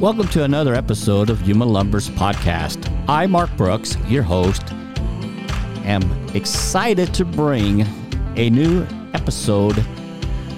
Welcome 0.00 0.28
to 0.28 0.44
another 0.44 0.76
episode 0.76 1.28
of 1.28 1.42
Yuma 1.42 1.64
Lumber's 1.64 2.08
podcast. 2.08 2.88
I, 3.08 3.26
Mark 3.26 3.50
Brooks, 3.56 3.96
your 4.06 4.22
host, 4.22 4.62
am 5.82 6.04
excited 6.36 7.12
to 7.14 7.24
bring 7.24 7.84
a 8.36 8.48
new 8.48 8.86
episode 9.12 9.84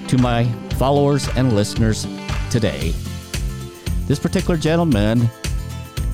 to 0.09 0.17
my 0.19 0.45
followers 0.77 1.27
and 1.29 1.53
listeners 1.53 2.05
today. 2.51 2.93
This 4.05 4.19
particular 4.19 4.57
gentleman 4.57 5.21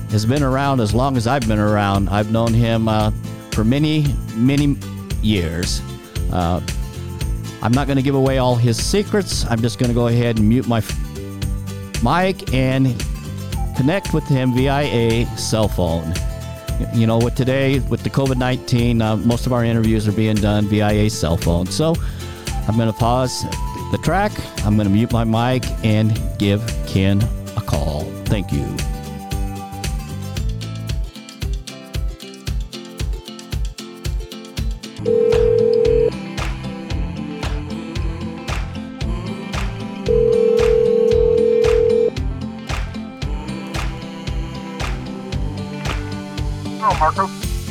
has 0.08 0.24
been 0.24 0.42
around 0.42 0.80
as 0.80 0.94
long 0.94 1.18
as 1.18 1.26
I've 1.26 1.46
been 1.46 1.58
around. 1.58 2.08
I've 2.08 2.32
known 2.32 2.54
him 2.54 2.88
uh, 2.88 3.10
for 3.52 3.62
many, 3.62 4.06
many 4.36 4.78
years. 5.20 5.82
Uh, 6.32 6.62
I'm 7.60 7.72
not 7.72 7.88
going 7.88 7.98
to 7.98 8.02
give 8.02 8.14
away 8.14 8.38
all 8.38 8.56
his 8.56 8.82
secrets. 8.82 9.44
I'm 9.50 9.60
just 9.60 9.78
going 9.78 9.90
to 9.90 9.94
go 9.94 10.06
ahead 10.06 10.38
and 10.38 10.48
mute 10.48 10.66
my 10.66 10.80
mic 12.02 12.54
and 12.54 12.86
connect 13.78 14.12
with 14.12 14.26
him 14.26 14.52
via 14.52 15.24
cell 15.36 15.68
phone. 15.68 16.12
You 16.92 17.06
know, 17.06 17.18
with 17.18 17.36
today, 17.36 17.78
with 17.78 18.02
the 18.02 18.10
COVID 18.10 18.36
19, 18.36 19.00
uh, 19.00 19.16
most 19.18 19.46
of 19.46 19.52
our 19.52 19.64
interviews 19.64 20.08
are 20.08 20.12
being 20.12 20.36
done 20.36 20.66
via 20.66 21.08
cell 21.08 21.36
phone. 21.36 21.66
So 21.66 21.94
I'm 22.66 22.76
going 22.76 22.92
to 22.92 22.98
pause 22.98 23.44
the 23.92 23.98
track, 24.02 24.32
I'm 24.66 24.76
going 24.76 24.88
to 24.88 24.92
mute 24.92 25.12
my 25.12 25.24
mic 25.24 25.64
and 25.84 26.20
give 26.38 26.60
Ken 26.86 27.22
a 27.56 27.60
call. 27.60 28.02
Thank 28.26 28.52
you. 28.52 28.87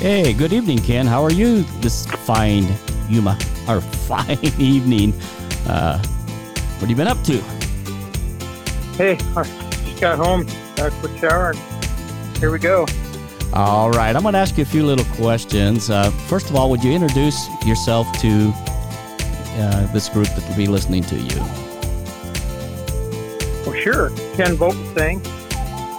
Hey, 0.07 0.31
good 0.31 0.53
evening, 0.53 0.77
Ken. 0.77 1.05
How 1.05 1.21
are 1.21 1.33
you 1.33 1.63
this 1.81 2.05
fine 2.05 2.65
Yuma 3.09 3.37
or 3.67 3.81
fine 3.81 4.39
evening? 4.57 5.11
Uh, 5.67 5.97
what 5.97 6.79
have 6.79 6.89
you 6.89 6.95
been 6.95 7.09
up 7.09 7.21
to? 7.25 7.41
Hey, 8.95 9.17
I 9.35 9.43
just 9.43 9.99
got 9.99 10.17
home, 10.17 10.47
got 10.77 10.93
a 10.93 10.99
quick 11.01 11.11
shower, 11.17 11.51
and 11.51 12.37
here 12.37 12.51
we 12.51 12.57
go. 12.57 12.87
All 13.51 13.91
right, 13.91 14.15
I'm 14.15 14.21
going 14.21 14.31
to 14.31 14.39
ask 14.39 14.57
you 14.57 14.61
a 14.61 14.65
few 14.65 14.85
little 14.85 15.03
questions. 15.15 15.89
Uh, 15.89 16.09
first 16.29 16.49
of 16.49 16.55
all, 16.55 16.69
would 16.69 16.85
you 16.85 16.93
introduce 16.93 17.45
yourself 17.65 18.07
to 18.21 18.53
uh, 18.55 19.91
this 19.91 20.07
group 20.07 20.27
that 20.27 20.47
will 20.47 20.55
be 20.55 20.67
listening 20.67 21.03
to 21.03 21.17
you? 21.17 21.35
Well, 23.65 23.75
sure. 23.77 24.11
Ken 24.37 24.55
Vogelsang. 24.55 25.19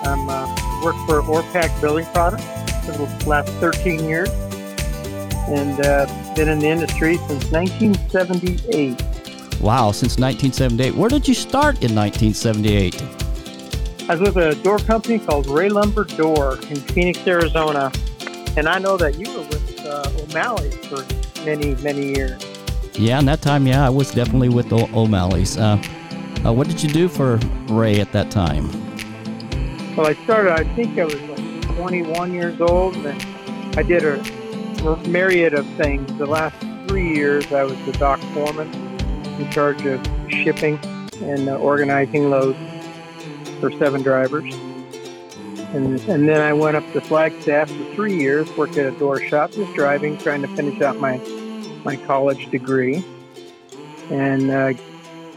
I'm 0.07 0.31
uh, 0.31 0.47
work 0.83 0.97
for 1.05 1.21
ORePAC 1.21 1.79
Building 1.83 2.07
Products 2.15 2.58
for 2.93 3.07
the 3.07 3.29
last 3.29 3.49
13 3.55 4.05
years, 4.05 4.31
and 5.49 5.85
uh, 5.85 6.07
been 6.35 6.49
in 6.49 6.59
the 6.59 6.69
industry 6.69 7.17
since 7.29 7.51
1978. 7.51 9.03
Wow, 9.61 9.91
since 9.93 10.19
1978. 10.19 10.95
Where 10.95 11.09
did 11.09 11.27
you 11.27 11.35
start 11.35 11.83
in 11.83 11.95
1978? 11.95 13.03
I 14.09 14.15
was 14.15 14.21
with 14.21 14.37
a 14.37 14.55
door 14.63 14.79
company 14.79 15.19
called 15.19 15.47
Ray 15.49 15.69
Lumber 15.69 16.05
Door 16.05 16.59
in 16.71 16.77
Phoenix, 16.77 17.27
Arizona, 17.27 17.93
and 18.57 18.69
I 18.69 18.79
know 18.79 18.97
that 18.97 19.19
you 19.19 19.31
were 19.33 19.45
with 19.47 19.85
uh, 19.85 20.11
O'Malley 20.23 20.71
for 20.71 21.05
many, 21.45 21.75
many 21.83 22.15
years. 22.15 22.43
Yeah, 22.95 23.19
and 23.19 23.29
that 23.29 23.43
time, 23.43 23.67
yeah, 23.67 23.87
I 23.87 23.91
was 23.91 24.11
definitely 24.11 24.49
with 24.49 24.69
the 24.69 24.89
O'Malley's. 24.95 25.57
Uh, 25.57 25.83
uh, 26.45 26.53
what 26.53 26.69
did 26.69 26.83
you 26.83 26.89
do 26.89 27.09
for 27.09 27.37
Ray 27.69 28.01
at 28.01 28.13
that 28.13 28.31
time? 28.31 28.71
Well, 29.97 30.07
I 30.07 30.15
started, 30.25 30.53
I 30.53 30.65
think 30.75 30.99
I 30.99 31.05
was 31.05 31.21
21 31.79 32.35
years 32.35 32.61
old, 32.61 32.97
and 32.97 33.79
I 33.79 33.85
did 33.85 34.05
a 34.05 34.17
myriad 35.07 35.55
of 35.55 35.65
things. 35.77 36.19
The 36.19 36.27
last 36.27 36.57
three 36.89 37.15
years, 37.15 37.53
I 37.53 37.63
was 37.63 37.77
the 37.87 37.93
dock 37.93 38.19
foreman 38.35 38.69
in 39.41 39.49
charge 39.53 39.87
of 39.87 40.05
shipping 40.29 40.81
and 41.23 41.49
uh, 41.49 41.57
organizing 41.57 42.31
loads 42.31 42.59
for 43.61 43.71
seven 43.71 44.03
drivers. 44.03 44.53
And, 45.73 46.01
and 46.09 46.29
then 46.29 46.41
I 46.41 46.53
went 46.53 46.77
up 46.77 46.93
to 46.95 47.01
Flagstaff 47.01 47.71
for 47.71 47.95
three 47.95 48.19
years, 48.19 48.51
worked 48.57 48.77
at 48.77 48.93
a 48.93 48.99
door 48.99 49.21
shop, 49.21 49.53
just 49.53 49.73
driving, 49.75 50.19
trying 50.19 50.43
to 50.43 50.49
finish 50.49 50.83
out 50.83 50.97
my, 50.97 51.19
my 51.85 51.95
college 51.95 52.51
degree. 52.51 53.05
And 54.11 54.51
uh, 54.51 54.73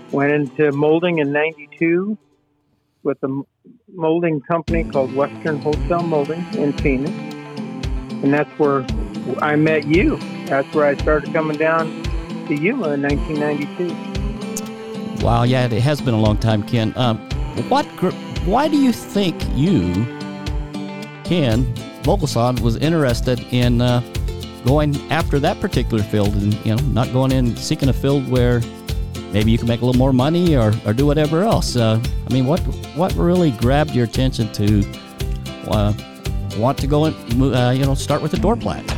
went 0.09 0.31
into 0.31 0.71
molding 0.71 1.19
in 1.19 1.31
92 1.31 2.17
with 3.03 3.23
m- 3.23 3.45
molding 3.93 4.41
company 4.41 4.83
called 4.83 5.13
Western 5.15 5.59
Wholesale 5.61 6.03
Molding 6.03 6.45
in 6.55 6.73
Phoenix. 6.73 7.11
And 8.23 8.33
that's 8.33 8.49
where 8.59 8.85
I 9.39 9.55
met 9.55 9.87
you. 9.87 10.17
That's 10.45 10.73
where 10.73 10.85
I 10.85 10.95
started 10.97 11.33
coming 11.33 11.57
down 11.57 12.03
to 12.47 12.55
Yuma 12.55 12.91
in 12.91 13.01
1992. 13.01 14.11
Wow, 15.25 15.43
yeah, 15.43 15.65
it 15.65 15.71
has 15.73 16.01
been 16.01 16.13
a 16.13 16.19
long 16.19 16.37
time, 16.37 16.63
Ken. 16.63 16.93
Um, 16.95 17.17
what? 17.69 17.85
Why 18.45 18.67
do 18.67 18.77
you 18.77 18.91
think 18.91 19.35
you, 19.53 19.93
Ken 21.23 21.65
Vogelsang, 22.03 22.59
was 22.61 22.75
interested 22.77 23.39
in 23.51 23.81
uh, 23.81 24.01
going 24.65 24.95
after 25.11 25.39
that 25.39 25.59
particular 25.59 26.03
field, 26.03 26.33
and 26.35 26.53
you 26.65 26.75
know, 26.75 26.81
not 26.87 27.11
going 27.13 27.31
in 27.31 27.55
seeking 27.55 27.89
a 27.89 27.93
field 27.93 28.27
where 28.29 28.61
maybe 29.33 29.51
you 29.51 29.57
can 29.57 29.67
make 29.67 29.81
a 29.81 29.85
little 29.85 29.99
more 29.99 30.13
money 30.13 30.55
or, 30.55 30.73
or 30.85 30.93
do 30.93 31.05
whatever 31.05 31.43
else? 31.43 31.75
Uh, 31.75 32.01
I 32.29 32.33
mean, 32.33 32.45
what 32.45 32.59
what 32.95 33.13
really 33.15 33.51
grabbed 33.51 33.91
your 33.91 34.05
attention 34.05 34.51
to 34.53 34.83
uh, 35.67 35.93
want 36.57 36.77
to 36.79 36.87
go 36.87 37.05
and 37.05 37.15
uh, 37.55 37.71
you 37.71 37.85
know 37.85 37.95
start 37.95 38.21
with 38.21 38.33
a 38.33 38.37
door 38.37 38.55
plant? 38.55 38.89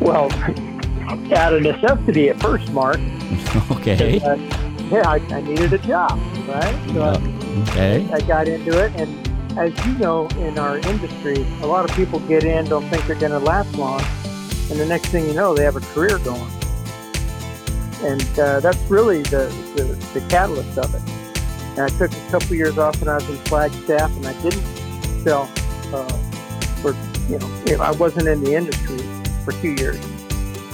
Well, 0.00 0.30
out 1.36 1.54
of 1.54 1.62
necessity 1.62 2.28
at 2.30 2.40
first, 2.40 2.70
Mark. 2.72 2.96
okay. 3.70 4.18
Uh, 4.20 4.34
yeah, 4.90 5.08
I, 5.08 5.16
I 5.30 5.40
needed 5.40 5.72
a 5.72 5.78
job, 5.78 6.18
right? 6.48 6.90
So 6.92 7.02
I- 7.02 7.38
Okay. 7.52 8.08
I 8.10 8.20
got 8.22 8.48
into 8.48 8.82
it, 8.82 8.90
and 8.96 9.58
as 9.58 9.86
you 9.86 9.92
know, 9.98 10.26
in 10.38 10.58
our 10.58 10.78
industry, 10.78 11.36
a 11.60 11.66
lot 11.66 11.84
of 11.88 11.94
people 11.94 12.18
get 12.20 12.44
in, 12.44 12.64
don't 12.64 12.88
think 12.88 13.06
they're 13.06 13.14
going 13.14 13.32
to 13.32 13.38
last 13.38 13.74
long, 13.76 14.00
and 14.70 14.80
the 14.80 14.86
next 14.86 15.08
thing 15.10 15.26
you 15.26 15.34
know, 15.34 15.54
they 15.54 15.62
have 15.62 15.76
a 15.76 15.80
career 15.80 16.16
going. 16.20 16.50
And 18.02 18.38
uh, 18.38 18.60
that's 18.60 18.78
really 18.90 19.22
the, 19.22 19.46
the, 19.76 19.84
the 20.18 20.26
catalyst 20.28 20.76
of 20.78 20.94
it. 20.94 21.02
And 21.72 21.80
I 21.80 21.88
took 21.88 22.12
a 22.12 22.30
couple 22.30 22.56
years 22.56 22.76
off 22.76 23.00
when 23.00 23.08
I 23.08 23.14
was 23.14 23.28
in 23.28 23.36
Flagstaff, 23.46 24.14
and 24.16 24.26
I 24.26 24.32
didn't 24.42 24.62
sell 25.22 25.50
uh, 25.94 26.08
for, 26.82 26.94
you 27.30 27.38
know, 27.38 27.82
I 27.82 27.92
wasn't 27.92 28.28
in 28.28 28.42
the 28.42 28.54
industry 28.54 28.98
for 29.44 29.52
two 29.52 29.72
years. 29.72 30.00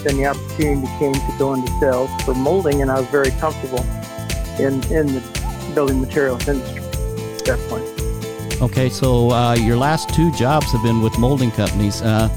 Then 0.03 0.17
the 0.17 0.27
opportunity 0.27 0.87
came 0.99 1.13
to 1.13 1.35
go 1.39 1.55
into 1.55 1.71
sales 1.81 2.11
for 2.25 2.35
molding, 2.35 2.83
and 2.83 2.91
I 2.91 3.01
was 3.01 3.09
very 3.11 3.31
comfortable 3.33 3.85
in, 4.59 4.83
in 4.91 5.07
the 5.07 5.71
building 5.75 6.01
materials 6.01 6.49
industry. 6.49 6.83
Definitely. 7.45 7.87
Okay, 8.61 8.89
so 8.89 9.31
uh, 9.31 9.55
your 9.55 9.77
last 9.77 10.13
two 10.15 10.33
jobs 10.33 10.73
have 10.73 10.83
been 10.83 11.01
with 11.03 11.17
molding 11.19 11.51
companies. 11.51 12.03
Uh, 12.03 12.29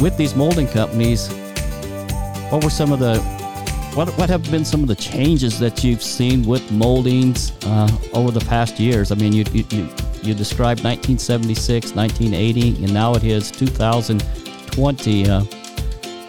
with 0.00 0.16
these 0.16 0.34
molding 0.34 0.66
companies, 0.66 1.28
what 2.50 2.62
were 2.62 2.70
some 2.70 2.92
of 2.92 2.98
the 2.98 3.41
what 3.94 4.08
what 4.16 4.30
have 4.30 4.50
been 4.50 4.64
some 4.64 4.82
of 4.82 4.88
the 4.88 4.94
changes 4.94 5.58
that 5.58 5.84
you've 5.84 6.02
seen 6.02 6.44
with 6.44 6.70
moldings 6.72 7.52
uh, 7.66 7.88
over 8.14 8.30
the 8.30 8.44
past 8.46 8.80
years? 8.80 9.12
I 9.12 9.16
mean, 9.16 9.32
you 9.32 9.44
you, 9.52 9.64
you 9.70 9.88
you 10.22 10.34
described 10.34 10.82
1976, 10.84 11.94
1980, 11.94 12.84
and 12.84 12.94
now 12.94 13.14
it 13.14 13.24
is 13.24 13.50
2020. 13.50 15.28
Uh, 15.28 15.44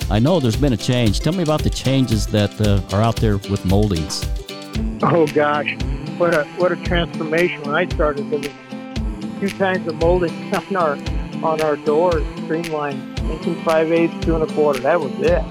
I 0.10 0.20
know 0.20 0.40
there's 0.40 0.58
been 0.58 0.74
a 0.74 0.78
change. 0.78 1.22
Tell 1.22 1.34
me 1.34 1.44
about 1.44 1.64
the 1.64 1.70
changes 1.70 2.28
that 2.28 2.60
uh, 2.60 2.82
are 2.96 3.02
out 3.02 3.16
there 3.18 3.38
with 3.38 3.64
moldings. 3.66 4.28
Oh 5.02 5.26
gosh, 5.28 5.74
what 6.18 6.34
a 6.34 6.44
what 6.58 6.72
a 6.72 6.76
transformation! 6.76 7.62
When 7.64 7.76
I 7.76 7.88
started, 7.88 8.30
there 8.30 8.40
was 8.40 8.50
two 9.40 9.58
kinds 9.58 9.88
of 9.88 9.96
molding 9.96 10.54
on 10.54 10.76
our 10.76 10.98
on 11.44 11.62
our 11.62 11.78
doors, 11.78 12.24
streamlined, 12.44 13.24
making 13.28 13.62
five 13.64 13.92
eighths, 13.92 14.26
two 14.26 14.36
and 14.36 14.44
a 14.44 14.54
quarter. 14.54 14.80
That 14.80 15.00
was 15.00 15.14
it. 15.20 15.44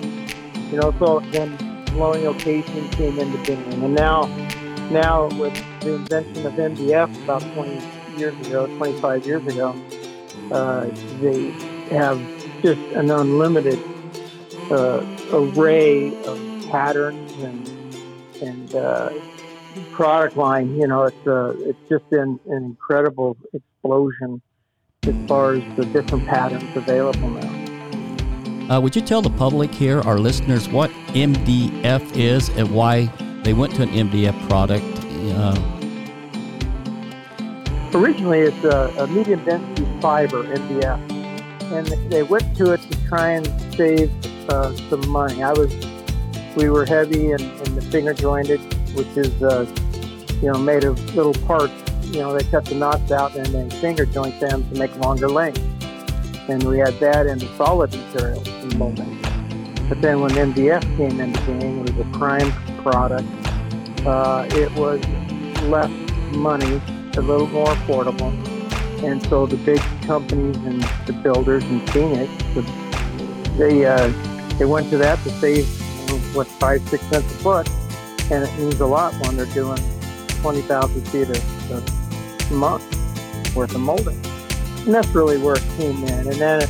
You 0.70 0.80
know, 0.80 0.94
so 0.98 1.20
then 1.30 1.58
colonial 1.92 2.34
casing 2.34 2.88
came 2.90 3.18
into 3.18 3.38
being, 3.44 3.82
and 3.82 3.94
now 3.94 4.26
now 4.90 5.28
with 5.38 5.54
the 5.80 5.94
invention 5.94 6.46
of 6.46 6.52
MDF 6.54 7.24
about 7.24 7.42
20 7.54 7.80
years 8.18 8.46
ago, 8.46 8.66
25 8.76 9.26
years 9.26 9.46
ago, 9.46 9.74
uh, 10.50 10.86
they 11.20 11.50
have 11.94 12.20
just 12.62 12.80
an 12.94 13.10
unlimited 13.10 13.78
uh, 14.70 15.04
array 15.32 16.08
of 16.24 16.38
patterns 16.70 17.32
and 17.42 17.68
and 18.42 18.74
uh, 18.74 19.10
product 19.92 20.36
line. 20.36 20.74
You 20.76 20.86
know, 20.86 21.04
it's 21.04 21.26
uh, 21.26 21.54
it's 21.58 21.88
just 21.88 22.08
been 22.10 22.40
an 22.46 22.64
incredible 22.64 23.36
explosion 23.52 24.42
as 25.04 25.14
far 25.26 25.54
as 25.54 25.76
the 25.76 25.84
different 25.86 26.26
patterns 26.26 26.76
available 26.76 27.30
now. 27.30 27.51
Uh, 28.72 28.80
would 28.80 28.96
you 28.96 29.02
tell 29.02 29.20
the 29.20 29.28
public 29.28 29.70
here, 29.70 30.00
our 30.00 30.18
listeners, 30.18 30.66
what 30.66 30.90
MDF 31.12 32.16
is 32.16 32.48
and 32.56 32.70
why 32.70 33.04
they 33.42 33.52
went 33.52 33.74
to 33.74 33.82
an 33.82 33.90
MDF 33.90 34.48
product? 34.48 34.82
Uh, 35.36 35.54
originally 37.92 38.40
it's 38.40 38.64
a, 38.64 38.94
a 38.98 39.06
medium 39.08 39.44
density 39.44 39.86
fiber 40.00 40.44
MDF, 40.44 40.98
and 41.70 41.86
they 42.10 42.22
went 42.22 42.56
to 42.56 42.72
it 42.72 42.80
to 42.90 43.08
try 43.08 43.32
and 43.32 43.46
save 43.74 44.10
uh, 44.48 44.74
some 44.88 45.06
money. 45.06 45.42
I 45.42 45.52
was, 45.52 45.70
we 46.56 46.70
were 46.70 46.86
heavy 46.86 47.32
and, 47.32 47.42
and 47.42 47.76
the 47.76 47.82
finger 47.82 48.14
jointed, 48.14 48.58
which 48.94 49.14
is 49.18 49.42
uh, 49.42 49.66
you 50.40 50.50
know 50.50 50.58
made 50.58 50.84
of 50.84 51.14
little 51.14 51.34
parts. 51.46 51.74
You 52.04 52.20
know 52.20 52.38
they 52.38 52.44
cut 52.50 52.64
the 52.64 52.76
knots 52.76 53.12
out 53.12 53.36
and 53.36 53.44
then 53.48 53.68
finger 53.68 54.06
joint 54.06 54.40
them 54.40 54.66
to 54.70 54.78
make 54.78 54.96
longer 54.96 55.28
lengths. 55.28 55.60
And 56.48 56.62
we 56.64 56.78
had 56.78 56.98
that 57.00 57.26
in 57.26 57.38
the 57.38 57.48
solid 57.56 57.94
material 57.94 58.42
in 58.46 58.78
moment. 58.78 59.22
But 59.88 60.00
then 60.00 60.20
when 60.20 60.30
MDF 60.32 60.82
came 60.96 61.20
into 61.20 61.40
being, 61.42 61.86
it 61.86 61.94
was 61.94 62.06
a 62.06 62.18
prime 62.18 62.50
product. 62.82 63.28
Uh, 64.06 64.46
it 64.50 64.72
was 64.74 65.04
less 65.64 65.90
money 66.34 66.80
a 67.16 67.20
little 67.20 67.46
more 67.48 67.66
affordable. 67.66 68.32
And 69.02 69.22
so 69.26 69.46
the 69.46 69.56
big 69.56 69.80
companies 70.02 70.56
and 70.56 70.82
the 71.06 71.12
builders 71.12 71.64
in 71.64 71.86
Phoenix, 71.88 72.30
they 73.58 73.84
uh, 73.84 74.08
they 74.58 74.64
went 74.64 74.90
to 74.90 74.98
that 74.98 75.22
to 75.24 75.30
save 75.40 75.66
what 76.34 76.46
five 76.46 76.86
six 76.88 77.02
cents 77.06 77.26
a 77.32 77.38
foot, 77.38 77.68
and 78.30 78.44
it 78.44 78.58
means 78.58 78.80
a 78.80 78.86
lot 78.86 79.12
when 79.26 79.36
they're 79.36 79.46
doing 79.46 79.78
twenty 80.40 80.62
thousand 80.62 81.06
feet 81.08 81.28
a 81.28 82.54
month 82.54 82.84
worth 83.56 83.74
of 83.74 83.80
molding, 83.80 84.20
and 84.84 84.94
that's 84.94 85.08
really 85.08 85.38
where 85.38 85.54
it 85.54 85.64
came 85.76 86.02
in. 86.04 86.26
And 86.28 86.34
then 86.34 86.68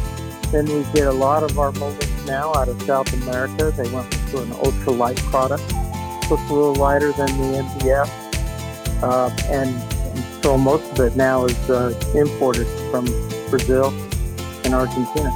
then 0.50 0.66
we 0.66 0.84
get 0.92 1.06
a 1.06 1.12
lot 1.12 1.42
of 1.42 1.58
our 1.58 1.72
moldings 1.72 2.26
now 2.26 2.54
out 2.54 2.68
of 2.68 2.80
South 2.82 3.10
America. 3.14 3.70
They 3.70 3.90
went 3.90 4.10
to 4.12 4.42
an 4.42 4.50
ultralight 4.50 5.16
product, 5.30 5.62
looks 6.30 6.42
a 6.50 6.52
little 6.52 6.74
lighter 6.74 7.12
than 7.12 7.28
the 7.38 7.62
MDF, 7.62 9.02
uh, 9.02 9.30
and 9.46 10.42
so 10.42 10.58
most 10.58 10.92
of 10.92 11.00
it 11.00 11.16
now 11.16 11.46
is 11.46 11.70
uh, 11.70 11.98
imported 12.14 12.66
from 12.90 13.06
Brazil 13.48 13.88
and 14.64 14.74
Argentina. 14.74 15.30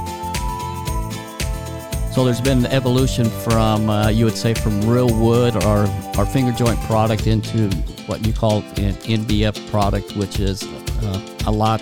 So 2.13 2.25
there's 2.25 2.41
been 2.41 2.65
an 2.65 2.71
evolution 2.71 3.29
from, 3.29 3.89
uh, 3.89 4.09
you 4.09 4.25
would 4.25 4.37
say, 4.37 4.53
from 4.53 4.87
real 4.87 5.13
wood 5.19 5.55
or 5.63 5.87
our 6.17 6.25
finger 6.25 6.51
joint 6.51 6.79
product 6.81 7.27
into 7.27 7.69
what 8.07 8.25
you 8.25 8.33
call 8.33 8.59
an 8.77 8.93
MDF 9.05 9.69
product, 9.69 10.15
which 10.15 10.39
is 10.39 10.63
uh, 10.63 11.21
a 11.45 11.51
lot 11.51 11.81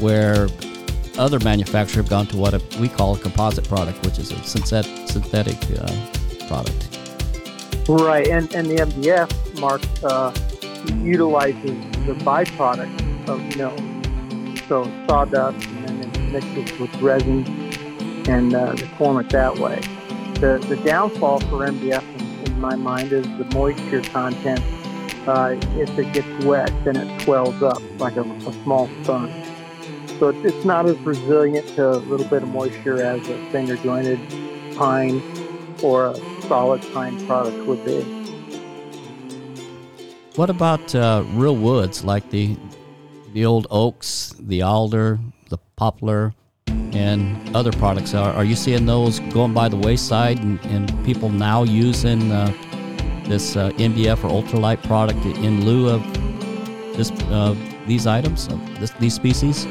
where 0.00 0.48
other 1.18 1.38
manufacturers 1.40 1.96
have 1.96 2.08
gone 2.08 2.26
to 2.26 2.36
what 2.36 2.54
we 2.76 2.88
call 2.88 3.14
a 3.14 3.18
composite 3.18 3.68
product, 3.68 4.04
which 4.04 4.18
is 4.18 4.30
a 4.30 4.42
synthetic, 4.44 5.08
synthetic 5.08 5.56
uh, 5.78 6.46
product. 6.48 6.88
Right, 7.88 8.28
and, 8.28 8.52
and 8.54 8.70
the 8.70 8.76
MDF, 8.76 9.60
Mark, 9.60 9.82
uh, 10.04 10.32
utilizes 11.04 11.78
the 12.06 12.14
byproduct 12.24 13.28
of 13.28 13.56
mill. 13.56 13.76
So 14.68 14.84
sawdust, 15.08 15.66
and 15.66 16.02
then 16.02 16.10
it 16.10 16.32
mixes 16.32 16.78
with 16.78 16.94
resin, 17.02 17.46
and 18.28 18.54
uh, 18.54 18.72
they 18.72 18.86
form 18.96 19.18
it 19.18 19.30
that 19.30 19.58
way. 19.58 19.80
The, 20.34 20.64
the 20.68 20.76
downfall 20.84 21.40
for 21.40 21.66
MDF, 21.66 22.02
in, 22.18 22.52
in 22.52 22.60
my 22.60 22.76
mind, 22.76 23.12
is 23.12 23.26
the 23.26 23.48
moisture 23.52 24.02
content. 24.02 24.60
Uh, 25.26 25.56
if 25.76 25.96
it 25.98 26.12
gets 26.12 26.44
wet, 26.44 26.72
then 26.84 26.96
it 26.96 27.22
swells 27.22 27.62
up 27.62 27.82
like 27.98 28.16
a, 28.16 28.22
a 28.22 28.52
small 28.64 28.88
sponge. 29.02 29.32
So 30.22 30.28
it's, 30.28 30.64
not 30.64 30.86
as 30.86 30.96
resilient 31.00 31.66
to 31.74 31.90
a 31.90 31.98
little 31.98 32.28
bit 32.28 32.44
of 32.44 32.48
moisture 32.48 33.02
as 33.02 33.28
a 33.28 33.50
finger 33.50 33.74
jointed 33.74 34.20
pine 34.76 35.20
or 35.82 36.10
a 36.10 36.42
solid 36.42 36.80
pine 36.94 37.26
product 37.26 37.66
would 37.66 37.84
be. 37.84 38.02
What 40.36 40.48
about 40.48 40.94
uh, 40.94 41.24
real 41.32 41.56
woods 41.56 42.04
like 42.04 42.30
the 42.30 42.56
the 43.32 43.44
old 43.44 43.66
oaks, 43.68 44.32
the 44.38 44.62
alder, 44.62 45.18
the 45.48 45.58
poplar, 45.74 46.34
and 46.68 47.56
other 47.56 47.72
products? 47.72 48.14
Are, 48.14 48.32
are 48.32 48.44
you 48.44 48.54
seeing 48.54 48.86
those 48.86 49.18
going 49.34 49.54
by 49.54 49.68
the 49.68 49.76
wayside 49.76 50.38
and, 50.38 50.60
and 50.66 51.04
people 51.04 51.30
now 51.30 51.64
using 51.64 52.30
uh, 52.30 52.52
this 53.26 53.56
uh, 53.56 53.70
MDF 53.70 54.22
or 54.22 54.30
ultralight 54.40 54.84
product 54.84 55.18
in 55.24 55.64
lieu 55.64 55.88
of 55.88 56.00
this 56.96 57.10
uh, 57.10 57.56
these 57.88 58.06
items, 58.06 58.46
this, 58.78 58.92
these 59.00 59.14
species? 59.14 59.66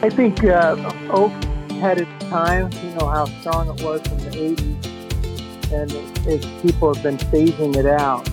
I 0.00 0.10
think 0.10 0.44
uh, 0.44 0.76
oak 1.10 1.32
had 1.80 1.98
its 1.98 2.24
time. 2.26 2.70
You 2.84 2.90
know 2.90 3.08
how 3.08 3.24
strong 3.40 3.68
it 3.68 3.82
was 3.82 4.00
in 4.12 4.18
the 4.18 4.54
80s, 4.54 5.72
and 5.72 6.62
people 6.62 6.94
have 6.94 7.02
been 7.02 7.16
phasing 7.16 7.74
it 7.74 7.84
out 7.84 8.28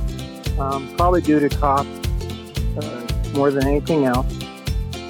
um, 0.60 0.96
probably 0.96 1.22
due 1.22 1.40
to 1.40 1.50
cost 1.50 1.90
uh, 2.78 3.08
more 3.34 3.50
than 3.50 3.66
anything 3.66 4.06
else. 4.06 4.32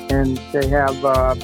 And 0.09 0.37
they 0.53 0.69
have 0.69 1.03
uh, 1.03 1.35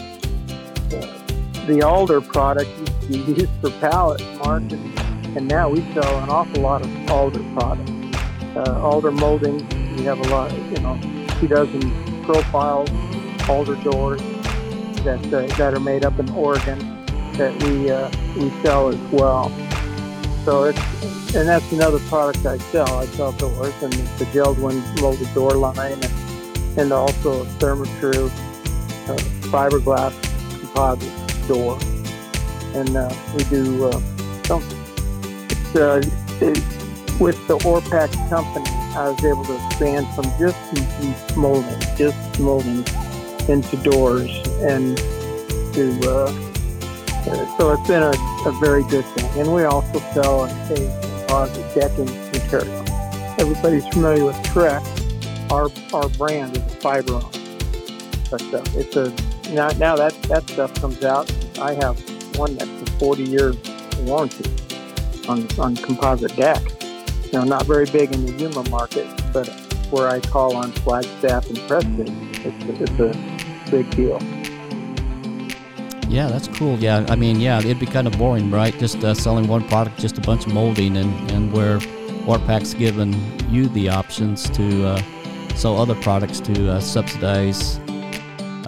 the 1.67 1.81
alder 1.85 2.21
product 2.21 2.69
used 2.79 3.01
to 3.01 3.07
be 3.07 3.41
used 3.41 3.51
for 3.59 3.69
pallets, 3.81 4.23
Mark, 4.37 4.63
and, 4.71 4.99
and 5.37 5.45
now 5.45 5.69
we 5.69 5.81
sell 5.93 6.23
an 6.23 6.29
awful 6.29 6.61
lot 6.61 6.83
of 6.83 7.11
alder 7.11 7.43
products. 7.53 7.91
Uh, 8.55 8.79
alder 8.81 9.11
molding, 9.11 9.57
we 9.97 10.03
have 10.03 10.19
a 10.19 10.29
lot, 10.29 10.53
you 10.53 10.77
know, 10.77 10.97
two 11.41 11.49
dozen 11.49 12.23
profiles, 12.23 12.89
alder 13.49 13.75
doors 13.83 14.21
that 15.03 15.33
uh, 15.33 15.47
that 15.57 15.73
are 15.73 15.79
made 15.79 16.05
up 16.05 16.19
in 16.19 16.29
Oregon 16.31 16.79
that 17.33 17.53
we 17.63 17.89
uh, 17.89 18.09
we 18.35 18.49
sell 18.63 18.89
as 18.89 18.97
well. 19.11 19.49
So 20.45 20.65
it's 20.65 21.35
and 21.35 21.47
that's 21.47 21.71
another 21.71 21.99
product 22.09 22.45
I 22.45 22.57
sell. 22.57 22.93
I 22.97 23.05
sell 23.05 23.31
doors 23.33 23.73
and 23.81 23.93
the 23.93 24.25
Jeld-Wen 24.33 24.83
molded 24.99 25.33
door 25.33 25.51
line 25.51 25.93
and, 25.93 26.77
and 26.77 26.91
also 26.91 27.43
a 27.43 27.45
Therma-Tru 27.45 28.25
uh, 28.25 29.17
fiberglass 29.47 30.13
composite 30.59 31.47
door. 31.47 31.79
And 32.73 32.97
uh, 32.97 33.13
we 33.35 33.45
do 33.45 33.85
uh, 33.85 34.01
so 34.43 34.61
it's, 35.49 35.75
uh, 35.75 36.01
it, 36.41 36.57
with 37.21 37.47
the 37.47 37.57
ORePAC 37.59 38.11
company, 38.29 38.65
I 38.95 39.09
was 39.09 39.23
able 39.23 39.45
to 39.45 39.65
expand 39.67 40.07
from 40.13 40.25
just 40.37 41.37
molding, 41.37 41.79
just 41.95 42.39
molding 42.39 42.83
into 43.49 43.77
doors 43.77 44.29
and 44.61 44.97
to 45.73 45.99
uh, 46.03 46.51
uh, 47.27 47.57
so 47.57 47.71
it's 47.71 47.87
been 47.87 48.01
a, 48.01 48.13
a 48.47 48.51
very 48.59 48.83
good 48.85 49.05
thing. 49.05 49.39
And 49.39 49.53
we 49.53 49.63
also 49.63 49.99
sell 50.13 50.45
a, 50.45 51.11
composite 51.27 51.75
decking 51.75 52.05
material. 52.31 52.83
Everybody's 53.37 53.87
familiar 53.87 54.25
with 54.25 54.35
Trex. 54.47 54.81
Our 55.51 55.69
our 55.93 56.09
brand 56.09 56.57
is 56.57 56.63
a 56.63 56.77
Fiberon. 56.77 57.31
But 58.29 58.41
uh, 58.53 58.63
it's 58.79 58.95
a 58.95 59.13
now, 59.53 59.69
now 59.77 59.95
that 59.95 60.13
that 60.23 60.49
stuff 60.49 60.73
comes 60.75 61.03
out. 61.03 61.31
I 61.59 61.73
have 61.75 61.99
one 62.37 62.55
that's 62.55 62.69
a 62.69 62.85
40 62.97 63.23
year 63.23 63.53
warranty 63.99 64.49
on 65.27 65.47
on 65.59 65.75
composite 65.75 66.35
deck. 66.35 66.61
You 67.25 67.33
know, 67.33 67.43
not 67.43 67.65
very 67.65 67.85
big 67.85 68.11
in 68.13 68.25
the 68.25 68.33
Yuma 68.33 68.67
market, 68.69 69.07
but 69.31 69.47
where 69.91 70.09
I 70.09 70.19
call 70.19 70.55
on 70.55 70.71
Flagstaff 70.71 71.47
and 71.49 71.59
Prescott, 71.67 72.09
it's, 72.45 72.81
it's 72.81 72.99
a 72.99 73.71
big 73.71 73.89
deal. 73.91 74.19
Yeah, 76.11 76.27
that's 76.27 76.49
cool. 76.49 76.77
Yeah, 76.77 77.05
I 77.07 77.15
mean, 77.15 77.39
yeah, 77.39 77.59
it'd 77.59 77.79
be 77.79 77.85
kind 77.85 78.05
of 78.05 78.17
boring, 78.17 78.51
right? 78.51 78.77
Just 78.77 79.01
uh, 79.03 79.13
selling 79.13 79.47
one 79.47 79.65
product, 79.69 79.97
just 79.97 80.17
a 80.17 80.21
bunch 80.21 80.45
of 80.45 80.53
molding, 80.53 80.97
and, 80.97 81.31
and 81.31 81.53
where 81.53 81.77
ORePAC's 82.27 82.73
given 82.73 83.13
you 83.49 83.69
the 83.69 83.87
options 83.87 84.49
to 84.49 84.87
uh, 84.87 85.01
sell 85.55 85.77
other 85.77 85.95
products 85.95 86.41
to 86.41 86.71
uh, 86.71 86.79
subsidize 86.81 87.79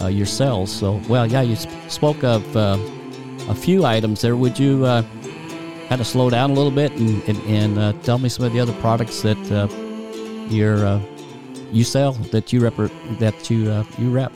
uh, 0.02 0.08
your 0.08 0.26
sales. 0.26 0.72
So, 0.72 1.02
well, 1.10 1.28
yeah, 1.28 1.42
you 1.42 1.58
sp- 1.60 1.70
spoke 1.90 2.24
of 2.24 2.56
uh, 2.56 2.78
a 3.50 3.56
few 3.56 3.84
items 3.84 4.22
there. 4.22 4.38
Would 4.38 4.58
you 4.58 4.86
uh, 4.86 5.04
kind 5.90 6.00
of 6.00 6.08
slow 6.08 6.30
down 6.30 6.52
a 6.52 6.54
little 6.54 6.72
bit 6.72 6.94
and, 6.94 7.22
and, 7.28 7.76
and 7.78 8.04
tell 8.04 8.20
me 8.20 8.30
some 8.30 8.46
of 8.46 8.54
the 8.54 8.60
other 8.62 8.74
products 8.74 9.22
that 9.24 9.38
you're 10.50 11.02
you 11.74 11.84
sell 11.84 12.14
that 12.32 12.54
you 12.54 12.62
rep 12.62 12.76
that 13.20 13.50
you 13.50 13.72
uh, 13.72 13.84
you 13.98 14.10
rep? 14.10 14.32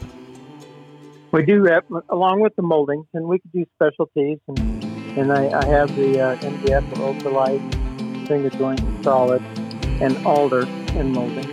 we 1.32 1.46
do 1.46 1.60
rep 1.60 1.86
along 2.10 2.40
with 2.40 2.56
the 2.56 2.62
moldings, 2.62 3.06
and 3.14 3.28
we 3.28 3.40
could 3.40 3.52
do 3.52 3.66
specialties. 3.76 4.40
And, 4.48 4.84
and 5.18 5.34
I, 5.34 5.60
I 5.60 5.66
have 5.66 5.96
the 5.96 6.20
uh, 6.20 6.36
MDF 6.38 6.98
or 6.98 7.14
ultralight 7.14 7.62
finger 8.28 8.50
joint 8.50 8.82
solid 9.04 9.42
and 10.02 10.18
alder 10.26 10.66
in 10.96 11.12
molding, 11.12 11.50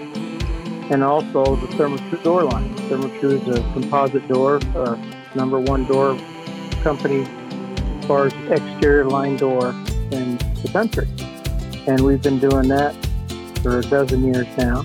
and 0.91 1.03
also 1.03 1.57
the 1.57 1.67
Therma-Tru 1.69 2.19
door 2.23 2.45
line. 2.45 2.75
Therma-Tru 2.89 3.31
is 3.31 3.49
a 3.49 3.61
composite 3.73 4.27
door, 4.29 4.61
uh, 4.75 4.97
number 5.35 5.59
one 5.59 5.87
door 5.87 6.19
company 6.83 7.23
as 7.99 8.05
far 8.07 8.27
as 8.27 8.35
exterior 8.51 9.05
line 9.05 9.37
door 9.37 9.71
in 10.11 10.37
the 10.63 10.71
country, 10.73 11.09
and 11.87 12.01
we've 12.01 12.23
been 12.23 12.39
doing 12.39 12.69
that 12.69 12.95
for 13.63 13.79
a 13.79 13.83
dozen 13.83 14.25
years 14.25 14.47
now. 14.57 14.85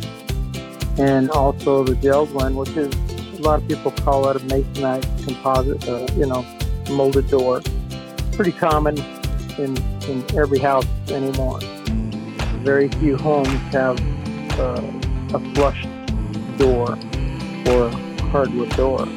And 0.99 1.31
also 1.31 1.83
the 1.83 1.95
Jeld-Wen, 1.95 2.55
which 2.55 2.75
is 2.75 2.93
a 3.39 3.41
lot 3.41 3.61
of 3.61 3.67
people 3.67 3.91
call 3.91 4.27
it 4.29 4.35
a 4.35 4.39
masonite 4.39 5.03
composite, 5.23 5.87
uh, 5.87 6.07
you 6.15 6.25
know, 6.25 6.45
molded 6.91 7.29
door. 7.29 7.61
Pretty 8.33 8.51
common 8.51 8.97
in, 9.57 9.77
in 10.09 10.25
every 10.37 10.59
house 10.59 10.85
anymore. 11.09 11.59
Very 12.63 12.89
few 12.89 13.15
homes 13.15 13.47
have 13.71 13.97
uh, 14.59 14.81
a 15.33 15.53
flush 15.53 15.87
door 16.57 16.97
or 17.67 17.89
hardwood 18.29 18.69
door. 18.75 19.07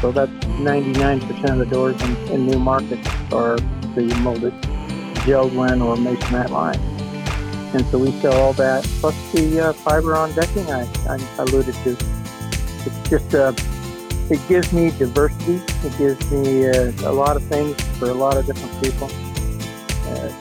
So 0.00 0.12
that's 0.12 0.32
99% 0.58 1.50
of 1.52 1.58
the 1.58 1.66
doors 1.66 2.00
in, 2.02 2.16
in 2.28 2.46
new 2.46 2.58
markets 2.58 3.06
are 3.32 3.56
the 3.94 4.18
molded 4.22 4.54
JELD-WEN 5.26 5.82
or 5.82 5.96
Masonite 5.96 6.50
line. 6.50 6.91
And 7.74 7.86
so 7.86 7.98
we 7.98 8.12
sell 8.20 8.34
all 8.34 8.52
that, 8.54 8.84
plus 9.00 9.14
the 9.32 9.60
uh, 9.60 9.72
Fiberon 9.72 10.34
decking 10.34 10.70
I, 10.70 10.82
I 11.08 11.42
alluded 11.42 11.74
to. 11.74 11.96
It's 12.84 13.08
just, 13.08 13.34
uh, 13.34 13.54
it 14.30 14.40
gives 14.46 14.72
me 14.72 14.90
diversity. 14.90 15.62
It 15.86 15.98
gives 15.98 16.30
me 16.30 16.68
uh, 16.68 16.92
a 17.10 17.12
lot 17.12 17.36
of 17.36 17.42
things 17.44 17.80
for 17.98 18.10
a 18.10 18.14
lot 18.14 18.36
of 18.36 18.44
different 18.44 18.82
people. 18.82 19.08
Uh, 20.04 20.32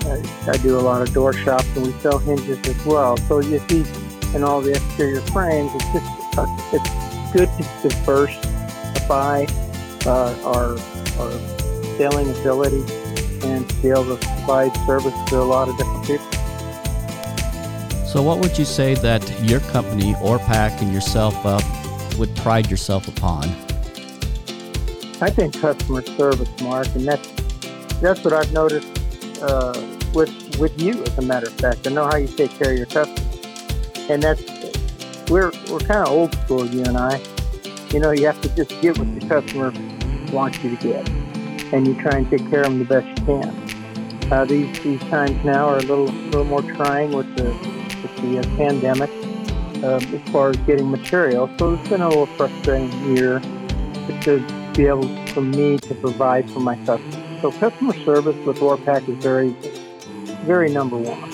I, 0.47 0.51
I, 0.51 0.57
do 0.57 0.77
a 0.77 0.81
lot 0.81 1.01
of 1.01 1.13
door 1.13 1.31
shops 1.31 1.67
and 1.75 1.85
we 1.85 1.93
sell 2.00 2.19
hinges 2.19 2.59
as 2.67 2.85
well. 2.85 3.15
So 3.15 3.39
you 3.39 3.59
see 3.69 3.85
in 4.35 4.43
all 4.43 4.59
the 4.59 4.71
exterior 4.71 5.21
frames, 5.21 5.71
it's 5.73 5.85
just, 5.93 6.38
uh, 6.38 6.45
it's 6.73 7.31
good 7.31 7.50
to 7.57 7.89
diversify 7.89 9.45
uh, 10.05 10.35
our, 10.43 10.77
our 11.19 11.31
selling 11.97 12.29
ability 12.29 12.83
and 13.43 13.69
to 13.69 13.75
be 13.81 13.89
able 13.89 14.17
to 14.17 14.27
provide 14.27 14.75
service 14.85 15.13
to 15.29 15.38
a 15.38 15.43
lot 15.43 15.69
of 15.69 15.77
different 15.77 16.05
people. 16.05 16.40
So, 18.11 18.21
what 18.21 18.39
would 18.39 18.57
you 18.57 18.65
say 18.65 18.93
that 18.95 19.23
your 19.41 19.61
company, 19.71 20.15
ORePAC, 20.15 20.81
and 20.81 20.91
yourself 20.91 21.33
uh, 21.45 21.61
would 22.19 22.35
pride 22.35 22.69
yourself 22.69 23.07
upon? 23.07 23.45
I 25.21 25.29
think 25.29 25.57
customer 25.57 26.01
service, 26.01 26.49
Mark, 26.61 26.87
and 26.87 27.07
that's 27.07 27.25
that's 28.01 28.21
what 28.21 28.33
I've 28.33 28.51
noticed 28.51 28.85
uh, 29.41 29.81
with 30.13 30.29
with 30.59 30.77
you. 30.81 31.01
As 31.03 31.17
a 31.19 31.21
matter 31.21 31.47
of 31.47 31.53
fact, 31.53 31.87
I 31.87 31.91
know 31.91 32.03
how 32.03 32.17
you 32.17 32.27
take 32.27 32.51
care 32.51 32.73
of 32.73 32.77
your 32.77 32.87
customers, 32.87 34.09
and 34.09 34.21
that's 34.21 34.43
we're 35.31 35.53
we're 35.69 35.79
kind 35.79 36.05
of 36.05 36.09
old 36.09 36.33
school, 36.33 36.65
you 36.65 36.83
and 36.83 36.97
I. 36.97 37.21
You 37.93 38.01
know, 38.01 38.11
you 38.11 38.25
have 38.25 38.41
to 38.41 38.49
just 38.57 38.71
get 38.81 38.99
what 38.99 39.07
the 39.17 39.25
customer 39.25 39.71
wants 40.33 40.61
you 40.61 40.75
to 40.75 40.83
get, 40.83 41.09
and 41.71 41.87
you 41.87 41.95
try 42.01 42.17
and 42.17 42.29
take 42.29 42.49
care 42.49 42.63
of 42.63 42.73
them 42.73 42.79
the 42.79 42.83
best 42.83 43.07
you 43.07 43.25
can. 43.25 44.29
Uh, 44.29 44.43
these 44.43 44.77
these 44.81 44.99
times 45.03 45.41
now 45.45 45.69
are 45.69 45.77
a 45.77 45.83
little 45.83 46.07
little 46.07 46.43
more 46.43 46.61
trying 46.61 47.13
with 47.13 47.33
the 47.37 47.80
the 48.21 48.39
uh, 48.39 48.43
pandemic 48.57 49.09
um, 49.83 50.01
as 50.15 50.31
far 50.31 50.49
as 50.49 50.57
getting 50.57 50.89
material. 50.89 51.49
So 51.57 51.73
it's 51.73 51.89
been 51.89 52.01
a 52.01 52.09
little 52.09 52.27
frustrating 52.27 53.15
year 53.15 53.39
to 54.21 54.73
be 54.75 54.85
able 54.85 55.07
for 55.27 55.41
me 55.41 55.77
to 55.77 55.95
provide 55.95 56.49
for 56.51 56.59
my 56.59 56.75
customers. 56.85 57.41
So 57.41 57.51
customer 57.51 57.93
service 58.05 58.35
with 58.45 58.57
ORePAC 58.57 59.09
is 59.09 59.23
very, 59.23 59.49
very 60.45 60.71
number 60.71 60.97
one. 60.97 61.31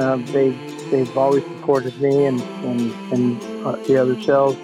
Um, 0.00 0.24
they 0.26 0.50
they've 0.90 1.16
always 1.16 1.44
supported 1.44 2.00
me 2.00 2.26
and 2.26 2.40
and, 2.40 3.12
and 3.12 3.66
uh, 3.66 3.76
the 3.86 3.96
other 3.96 4.20
sales 4.22 4.56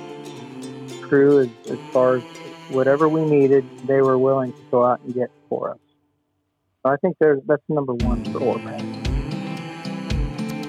crew 1.03 1.41
as, 1.41 1.49
as 1.71 1.79
far 1.93 2.17
as 2.17 2.23
whatever 2.71 3.09
we 3.09 3.25
needed, 3.25 3.65
they 3.87 4.01
were 4.01 4.19
willing 4.19 4.53
to 4.53 4.63
go 4.71 4.85
out 4.85 5.01
and 5.01 5.15
get 5.15 5.31
for 5.49 5.71
us. 5.71 5.79
So 6.83 6.93
I 6.93 6.97
think 6.97 7.17
that's 7.21 7.63
number 7.69 7.95
one 7.95 8.25
for 8.25 8.41
ORePAC. 8.41 9.16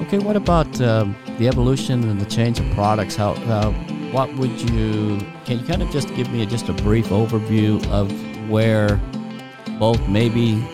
Okay, 0.08 0.20
what 0.20 0.38
about 0.38 0.80
um, 0.80 1.18
the 1.38 1.50
evolution 1.50 2.10
and 2.10 2.22
the 2.22 2.26
change 2.26 2.62
of 2.62 2.70
products? 2.72 3.18
How, 3.18 3.32
uh, 3.32 3.74
what 4.14 4.34
would 4.36 4.62
you? 4.62 5.20
Can 5.44 5.60
you 5.60 5.66
kind 5.66 5.82
of 5.84 5.90
just 5.92 6.08
give 6.16 6.32
me 6.32 6.46
just 6.46 6.70
a 6.70 6.74
brief 6.74 7.08
overview 7.08 7.86
of 7.92 8.10
where 8.50 9.02
both 9.78 10.00
maybe 10.08 10.66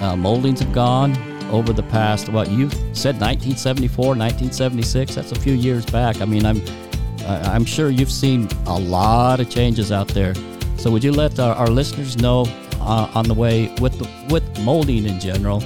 uh, 0.00 0.16
moldings 0.16 0.60
have 0.60 0.72
gone 0.72 1.14
over 1.50 1.74
the 1.74 1.82
past? 1.82 2.30
What 2.30 2.50
you 2.50 2.70
said, 2.94 3.20
1974, 3.20 4.06
1976. 4.16 5.14
That's 5.14 5.32
a 5.32 5.38
few 5.38 5.52
years 5.52 5.84
back. 5.84 6.22
I 6.22 6.24
mean, 6.24 6.46
I'm 6.46 6.62
I'm 7.26 7.66
sure 7.66 7.90
you've 7.90 8.10
seen 8.10 8.48
a 8.64 8.78
lot 8.78 9.40
of 9.40 9.50
changes 9.50 9.92
out 9.92 10.08
there. 10.08 10.34
So 10.78 10.90
would 10.90 11.04
you 11.04 11.12
let 11.12 11.38
our, 11.38 11.54
our 11.54 11.68
listeners 11.68 12.16
know 12.16 12.46
uh, 12.80 13.10
on 13.14 13.26
the 13.26 13.34
way 13.34 13.74
with 13.82 13.98
the, 13.98 14.08
with 14.32 14.58
molding 14.60 15.04
in 15.04 15.20
general? 15.20 15.62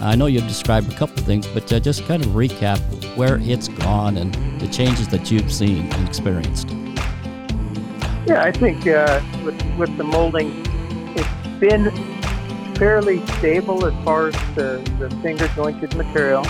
I 0.00 0.14
know 0.14 0.26
you've 0.26 0.46
described 0.46 0.92
a 0.92 0.96
couple 0.96 1.22
things, 1.24 1.46
but 1.46 1.72
uh, 1.72 1.80
just 1.80 2.04
kind 2.04 2.24
of 2.24 2.32
recap 2.32 2.78
where 3.16 3.38
it's 3.40 3.68
gone 3.68 4.18
and 4.18 4.34
the 4.60 4.68
changes 4.68 5.08
that 5.08 5.30
you've 5.30 5.52
seen 5.52 5.90
and 5.90 6.08
experienced. 6.08 6.68
Yeah, 8.26 8.42
I 8.42 8.52
think 8.52 8.86
uh, 8.86 9.22
with, 9.44 9.60
with 9.78 9.96
the 9.96 10.04
molding, 10.04 10.64
it's 11.16 11.58
been 11.58 11.90
fairly 12.74 13.24
stable 13.38 13.86
as 13.86 14.04
far 14.04 14.28
as 14.28 14.34
the, 14.54 14.82
the 14.98 15.08
finger 15.22 15.48
jointed 15.54 15.96
material. 15.96 16.42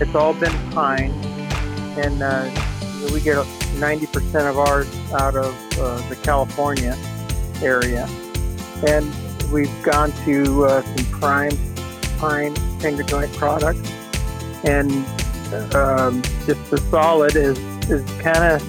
It's 0.00 0.14
all 0.14 0.34
been 0.34 0.52
pine, 0.72 1.12
and 1.96 2.22
uh, 2.22 2.50
we 3.10 3.20
get 3.20 3.36
90% 3.36 4.50
of 4.50 4.58
ours 4.58 4.88
out 5.12 5.34
of 5.34 5.54
uh, 5.78 6.08
the 6.08 6.16
California 6.16 6.96
area. 7.62 8.06
And 8.86 9.10
we've 9.50 9.82
gone 9.82 10.12
to 10.24 10.64
uh, 10.66 10.82
some 10.82 11.06
prime 11.06 11.58
pine 12.18 12.54
finger 12.82 13.04
joint 13.04 13.32
product, 13.34 13.78
and 14.64 14.90
um, 15.74 16.20
just 16.44 16.70
the 16.70 16.78
solid 16.90 17.36
is 17.36 17.58
is 17.88 18.04
kind 18.20 18.44
of 18.44 18.60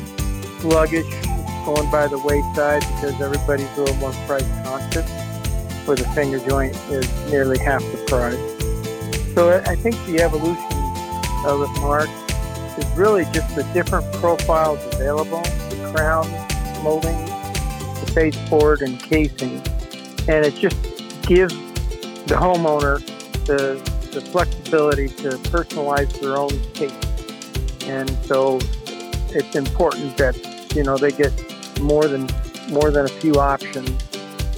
sluggish, 0.62 1.10
going 1.66 1.90
by 1.92 2.08
the 2.08 2.20
wayside 2.24 2.82
because 2.82 3.20
everybody's 3.20 3.70
a 3.78 3.82
little 3.82 3.96
more 3.96 4.14
price 4.28 4.48
conscious. 4.64 5.10
Where 5.86 5.98
the 5.98 6.08
finger 6.16 6.40
joint 6.48 6.76
is 6.90 7.06
nearly 7.30 7.60
half 7.60 7.82
the 7.82 7.98
price. 8.08 8.38
So 9.34 9.62
I 9.66 9.76
think 9.76 9.96
the 10.06 10.22
evolution 10.22 10.72
of 11.46 11.60
the 11.60 11.68
mark 11.82 12.08
is 12.78 12.86
really 12.96 13.26
just 13.34 13.54
the 13.56 13.64
different 13.74 14.10
profiles 14.14 14.80
available, 14.94 15.42
the 15.42 15.92
crown 15.94 16.30
molding, 16.84 17.18
the 17.26 18.12
baseboard, 18.16 18.82
and 18.82 18.98
casing, 18.98 19.62
and 20.30 20.46
it 20.46 20.56
just 20.56 20.78
gives 21.24 21.54
the 22.28 22.36
homeowner 22.36 23.02
the 23.46 23.93
the 24.14 24.22
flexibility 24.22 25.08
to 25.08 25.30
personalize 25.50 26.20
their 26.22 26.38
own 26.38 26.50
taste. 26.74 27.84
And 27.88 28.10
so 28.26 28.60
it's 29.30 29.56
important 29.56 30.18
that, 30.18 30.36
you 30.76 30.84
know, 30.84 30.98
they 30.98 31.12
get 31.12 31.32
more 31.82 32.08
than 32.08 32.28
more 32.70 32.92
than 32.92 33.06
a 33.06 33.10
few 33.10 33.36
options 33.36 33.90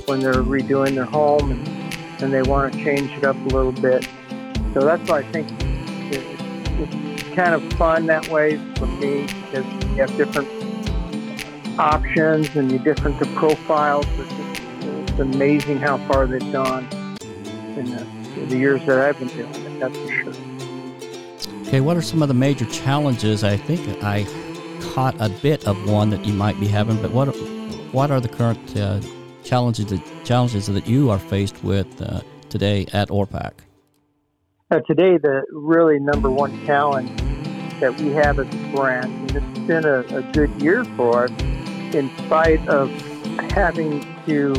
when 0.05 0.19
they're 0.19 0.33
redoing 0.35 0.93
their 0.95 1.05
home 1.05 1.51
and, 1.51 1.67
and 2.21 2.33
they 2.33 2.43
want 2.43 2.71
to 2.71 2.83
change 2.83 3.11
it 3.11 3.23
up 3.23 3.35
a 3.35 3.49
little 3.49 3.71
bit. 3.71 4.07
So 4.73 4.81
that's 4.81 5.09
why 5.09 5.19
I 5.19 5.31
think 5.31 5.49
it, 6.13 6.23
it's 6.79 7.23
kind 7.35 7.55
of 7.55 7.63
fun 7.73 8.05
that 8.07 8.27
way 8.27 8.57
for 8.75 8.85
me 8.85 9.23
because 9.23 9.65
you 9.85 9.95
have 9.95 10.15
different 10.17 10.47
options 11.79 12.55
and 12.55 12.71
you 12.71 12.79
different 12.79 13.19
the 13.19 13.25
profiles. 13.35 14.05
It's, 14.17 14.29
just, 14.29 14.61
it's 15.09 15.19
amazing 15.19 15.77
how 15.79 15.97
far 16.07 16.27
they've 16.27 16.51
gone 16.51 16.87
in 17.75 17.89
the 17.89 18.14
the 18.35 18.57
years 18.57 18.85
that 18.85 18.99
I've 18.99 19.17
been 19.19 19.27
doing 19.29 19.49
it, 19.53 19.79
that's 19.79 19.97
for 19.97 20.11
sure. 20.11 20.33
Okay, 21.67 21.81
what 21.81 21.97
are 21.97 22.01
some 22.01 22.21
of 22.21 22.27
the 22.27 22.33
major 22.33 22.65
challenges? 22.65 23.43
I 23.43 23.57
think 23.57 24.03
I 24.03 24.25
caught 24.93 25.15
a 25.19 25.29
bit 25.41 25.67
of 25.67 25.89
one 25.89 26.09
that 26.11 26.25
you 26.25 26.33
might 26.33 26.59
be 26.59 26.67
having, 26.67 27.01
but 27.01 27.11
what 27.11 27.27
what 27.91 28.11
are 28.11 28.19
the 28.19 28.29
current 28.29 28.77
uh, 28.77 28.99
challenges 29.43 29.85
that 29.87 30.01
challenges 30.25 30.67
that 30.67 30.87
you 30.87 31.09
are 31.09 31.19
faced 31.19 31.63
with 31.63 32.01
uh, 32.01 32.21
today 32.49 32.85
at 32.93 33.09
ORePAC? 33.09 33.53
Uh, 34.71 34.79
today, 34.87 35.17
the 35.17 35.43
really 35.51 35.99
number 35.99 36.29
one 36.29 36.65
challenge 36.65 37.09
that 37.79 37.99
we 37.99 38.09
have 38.11 38.39
as 38.39 38.47
a 38.47 38.75
brand, 38.75 39.05
and 39.05 39.35
it's 39.35 39.59
been 39.59 39.85
a, 39.85 39.99
a 40.15 40.21
good 40.33 40.49
year 40.61 40.83
for 40.95 41.25
us, 41.25 41.31
in 41.93 42.09
spite 42.17 42.65
of 42.67 42.89
having 43.51 44.01
to 44.25 44.53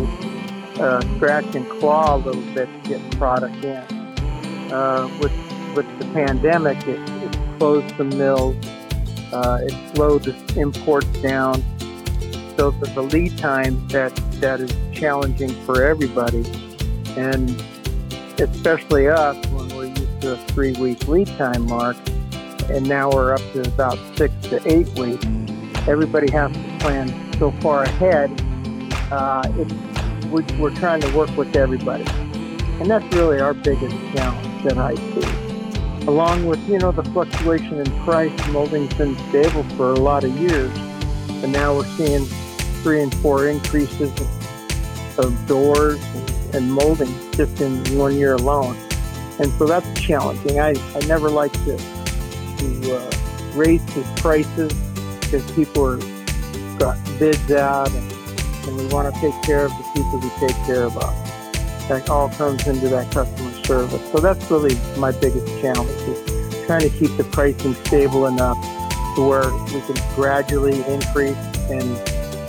uh, 0.79 1.01
scratch 1.17 1.55
and 1.55 1.69
claw 1.69 2.17
a 2.17 2.19
little 2.19 2.43
bit 2.55 2.69
to 2.85 2.89
get 2.89 3.11
product 3.13 3.65
in. 3.65 3.85
Uh, 4.73 5.09
with 5.21 5.33
with 5.75 5.99
the 5.99 6.07
pandemic, 6.13 6.79
it, 6.87 6.99
it 7.23 7.59
closed 7.59 7.97
the 7.97 8.05
mills. 8.05 8.57
Uh, 9.33 9.61
it 9.63 9.95
slowed 9.95 10.25
the 10.25 10.61
imports 10.61 11.07
down. 11.21 11.63
So 12.57 12.71
the, 12.71 12.91
the 12.95 13.03
lead 13.03 13.37
time 13.37 13.87
that 13.89 14.15
that 14.41 14.61
is 14.61 14.73
challenging 14.93 15.51
for 15.65 15.85
everybody, 15.85 16.45
and 17.17 17.51
especially 18.39 19.09
us 19.09 19.37
when 19.49 19.69
we're 19.77 19.87
used 19.87 20.21
to 20.23 20.33
a 20.33 20.37
three 20.49 20.73
week 20.75 21.07
lead 21.07 21.29
time 21.39 21.67
mark, 21.67 21.97
and 22.71 22.89
now 22.89 23.11
we're 23.11 23.35
up 23.35 23.43
to 23.53 23.63
about 23.63 23.99
six 24.17 24.35
to 24.49 24.61
eight 24.67 24.89
weeks. 24.99 25.27
Everybody 25.87 26.31
has 26.33 26.53
to 26.53 26.79
plan 26.81 27.33
so 27.39 27.51
far 27.61 27.85
ahead. 27.85 28.31
Uh, 29.13 29.43
it's 29.57 29.73
we, 30.31 30.43
we're 30.59 30.75
trying 30.75 31.01
to 31.01 31.17
work 31.17 31.35
with 31.37 31.55
everybody. 31.57 32.05
And 32.81 32.91
that's 32.91 33.15
really 33.15 33.41
our 33.41 33.55
biggest 33.55 33.97
challenge 34.15 34.65
that 34.65 34.79
I 34.79 34.95
see. 34.95 36.07
Along 36.07 36.47
with, 36.47 36.67
you 36.69 36.79
know, 36.79 36.93
the 36.93 37.03
fluctuation 37.05 37.81
in 37.81 38.05
price, 38.05 38.33
molding's 38.49 38.95
been 38.95 39.17
stable 39.29 39.65
for 39.77 39.93
a 39.93 39.99
lot 39.99 40.25
of 40.25 40.37
years. 40.37 40.71
And 41.43 41.53
now 41.53 41.75
we're 41.75 41.85
seeing 41.97 42.25
three 42.83 43.03
and 43.03 43.15
four 43.17 43.49
increases 43.49 44.13
of 45.19 45.47
doors 45.47 46.03
and 46.55 46.73
molding 46.73 47.13
just 47.33 47.61
in 47.61 47.83
one 47.99 48.17
year 48.17 48.35
alone. 48.35 48.77
And 49.39 49.51
so 49.53 49.67
that's 49.67 50.01
challenging. 50.01 50.61
I, 50.61 50.75
I 50.95 51.01
never 51.07 51.29
like 51.29 51.53
to, 51.65 51.77
to 51.77 52.97
uh, 52.97 53.11
raise 53.55 53.85
the 53.87 54.07
prices 54.17 54.73
because 55.21 55.51
people 55.53 55.85
are 55.85 55.99
got 56.79 56.99
bids 57.19 57.51
out, 57.51 57.91
and, 57.91 58.16
and 58.67 58.77
we 58.77 58.87
want 58.89 59.13
to 59.13 59.21
take 59.21 59.41
care 59.43 59.65
of 59.65 59.71
the 59.71 59.85
people 59.95 60.19
we 60.19 60.31
take 60.47 60.57
care 60.65 60.85
of. 60.85 60.95
That 61.89 62.09
all 62.11 62.29
comes 62.31 62.67
into 62.67 62.89
that 62.89 63.13
customer 63.13 63.53
service. 63.65 64.11
So 64.11 64.19
that's 64.19 64.51
really 64.51 64.75
my 64.99 65.13
biggest 65.13 65.47
challenge 65.61 65.89
is 65.91 66.67
trying 66.67 66.81
to 66.81 66.91
keep 66.91 67.17
the 67.17 67.25
pricing 67.25 67.75
stable 67.85 68.27
enough 68.27 68.57
to 69.15 69.23
where 69.23 69.53
we 69.67 69.81
can 69.83 70.15
gradually 70.17 70.85
increase 70.85 71.37
and 71.71 71.97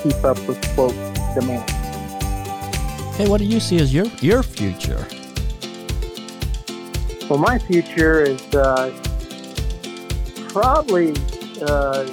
keep 0.01 0.23
up 0.23 0.37
with 0.47 0.59
quote 0.73 0.95
demand. 1.35 1.69
Hey, 3.15 3.27
what 3.27 3.37
do 3.37 3.45
you 3.45 3.59
see 3.59 3.77
as 3.77 3.93
your 3.93 4.05
your 4.21 4.43
future? 4.43 5.07
Well, 7.29 7.39
my 7.39 7.59
future 7.59 8.21
is 8.21 8.41
uh, 8.55 8.91
probably 10.49 11.13
uh, 11.61 12.07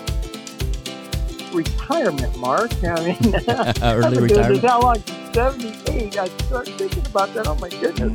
retirement, 1.54 2.36
Mark. 2.38 2.72
I 2.84 3.04
mean, 3.04 3.34
early 3.82 4.22
retirement. 4.22 4.64
How 4.64 4.80
long? 4.80 5.02
Seventy-eight. 5.32 6.18
I 6.18 6.28
start 6.28 6.68
thinking 6.68 7.06
about 7.06 7.32
that. 7.34 7.46
Oh 7.46 7.54
my 7.56 7.68
goodness. 7.68 8.12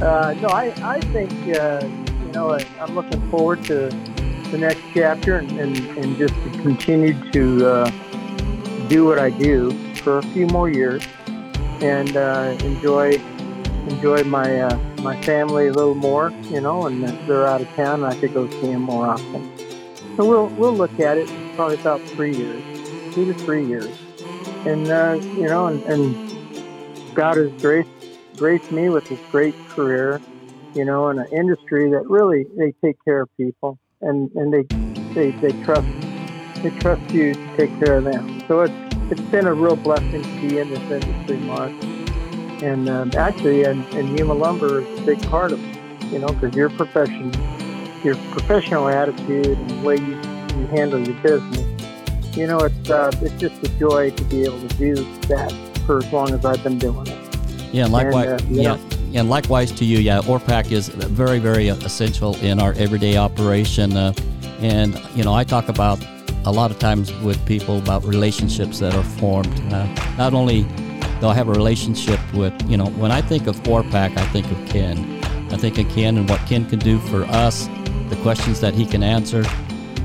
Uh, 0.00 0.34
no, 0.40 0.48
I 0.48 0.72
I 0.82 1.00
think 1.00 1.32
uh, 1.56 1.80
you 1.84 2.32
know 2.32 2.58
I'm 2.80 2.94
looking 2.94 3.30
forward 3.30 3.64
to 3.64 3.88
the 4.50 4.58
next 4.58 4.80
chapter 4.94 5.36
and, 5.36 5.50
and, 5.60 5.76
and 5.98 6.16
just 6.16 6.34
to 6.34 6.50
continue 6.62 7.12
to 7.32 7.66
uh, 7.66 7.90
do 8.88 9.04
what 9.04 9.18
I 9.18 9.30
do 9.30 9.72
for 9.96 10.18
a 10.18 10.22
few 10.22 10.46
more 10.46 10.70
years 10.70 11.04
and 11.82 12.16
uh, 12.16 12.56
enjoy 12.60 13.20
enjoy 13.88 14.24
my 14.24 14.60
uh, 14.62 14.76
my 15.02 15.20
family 15.22 15.68
a 15.68 15.72
little 15.72 15.94
more, 15.94 16.30
you 16.44 16.60
know, 16.60 16.86
and 16.86 17.04
if 17.04 17.26
they're 17.26 17.46
out 17.46 17.60
of 17.60 17.68
town, 17.74 18.02
and 18.02 18.12
I 18.12 18.18
could 18.18 18.34
go 18.34 18.48
see 18.48 18.72
them 18.72 18.82
more 18.82 19.06
often. 19.06 19.52
So 20.16 20.24
we'll 20.26 20.48
we'll 20.48 20.74
look 20.74 20.98
at 21.00 21.18
it 21.18 21.30
probably 21.58 21.80
about 21.80 22.00
three 22.10 22.36
years, 22.36 22.62
two 23.12 23.24
to 23.24 23.34
three 23.34 23.66
years, 23.66 23.90
and 24.64 24.88
uh, 24.88 25.18
you 25.20 25.48
know, 25.48 25.66
and, 25.66 25.82
and 25.86 27.14
God 27.16 27.36
has 27.36 27.50
graced 27.60 27.90
graced 28.36 28.70
me 28.70 28.88
with 28.88 29.08
this 29.08 29.18
great 29.32 29.56
career, 29.70 30.20
you 30.74 30.84
know, 30.84 31.08
in 31.08 31.18
an 31.18 31.26
industry 31.32 31.90
that 31.90 32.08
really 32.08 32.46
they 32.56 32.72
take 32.80 32.96
care 33.04 33.22
of 33.22 33.28
people 33.36 33.76
and 34.02 34.30
and 34.36 34.54
they 34.54 34.62
they 35.14 35.32
they 35.32 35.64
trust 35.64 35.88
they 36.62 36.70
trust 36.78 37.12
you 37.12 37.34
to 37.34 37.56
take 37.56 37.76
care 37.84 37.96
of 37.96 38.04
them. 38.04 38.40
So 38.46 38.60
it's 38.60 38.94
it's 39.10 39.20
been 39.32 39.48
a 39.48 39.52
real 39.52 39.74
blessing 39.74 40.22
to 40.22 40.40
be 40.40 40.60
in 40.60 40.70
this 40.70 40.78
industry, 40.78 41.38
Mark. 41.38 41.72
And 42.62 42.88
um, 42.88 43.10
actually, 43.16 43.64
and, 43.64 43.84
and 43.94 44.16
Yuma 44.16 44.34
Lumber 44.34 44.82
is 44.82 45.00
a 45.00 45.02
big 45.02 45.20
part 45.22 45.50
of 45.50 45.60
it, 45.60 46.12
you 46.12 46.20
know, 46.20 46.28
because 46.28 46.54
your 46.54 46.70
profession, 46.70 47.32
your 48.04 48.14
professional 48.30 48.88
attitude 48.88 49.58
and 49.58 49.70
the 49.70 49.80
way 49.84 49.96
you, 49.96 50.37
you 50.58 50.66
handle 50.66 51.00
your 51.00 51.16
business, 51.22 52.36
you 52.36 52.46
know, 52.46 52.58
it's 52.58 52.90
uh, 52.90 53.10
it's 53.20 53.34
just 53.40 53.62
a 53.62 53.68
joy 53.78 54.10
to 54.10 54.24
be 54.24 54.44
able 54.44 54.60
to 54.60 54.74
do 54.76 54.94
that 55.28 55.52
for 55.86 55.98
as 55.98 56.12
long 56.12 56.32
as 56.32 56.44
I've 56.44 56.62
been 56.62 56.78
doing 56.78 57.06
it. 57.06 57.36
Yeah, 57.72 57.86
likewise. 57.86 58.42
And, 58.42 58.42
uh, 58.42 58.44
yeah, 58.50 58.74
know, 58.74 58.80
and 59.14 59.30
likewise 59.30 59.72
to 59.72 59.84
you. 59.84 59.98
Yeah, 59.98 60.20
ORePAC 60.20 60.72
is 60.72 60.88
very, 60.88 61.38
very 61.38 61.68
essential 61.68 62.36
in 62.36 62.60
our 62.60 62.72
everyday 62.74 63.16
operation. 63.16 63.96
Uh, 63.96 64.12
and 64.60 65.00
you 65.14 65.24
know, 65.24 65.34
I 65.34 65.44
talk 65.44 65.68
about 65.68 66.04
a 66.44 66.52
lot 66.52 66.70
of 66.70 66.78
times 66.78 67.12
with 67.22 67.44
people 67.46 67.78
about 67.78 68.04
relationships 68.04 68.78
that 68.78 68.94
are 68.94 69.02
formed. 69.02 69.60
Uh, 69.72 69.86
not 70.16 70.34
only 70.34 70.62
they'll 71.20 71.32
have 71.32 71.48
a 71.48 71.52
relationship 71.52 72.20
with, 72.32 72.54
you 72.70 72.76
know, 72.76 72.86
when 72.86 73.10
I 73.10 73.20
think 73.20 73.46
of 73.46 73.56
ORePAC, 73.64 74.16
I 74.16 74.26
think 74.28 74.50
of 74.50 74.68
Ken. 74.68 75.18
I 75.50 75.56
think 75.56 75.78
of 75.78 75.88
Ken 75.88 76.16
and 76.18 76.28
what 76.28 76.40
Ken 76.46 76.68
can 76.68 76.78
do 76.78 76.98
for 76.98 77.24
us, 77.24 77.66
the 78.08 78.18
questions 78.22 78.60
that 78.60 78.74
he 78.74 78.86
can 78.86 79.02
answer. 79.02 79.44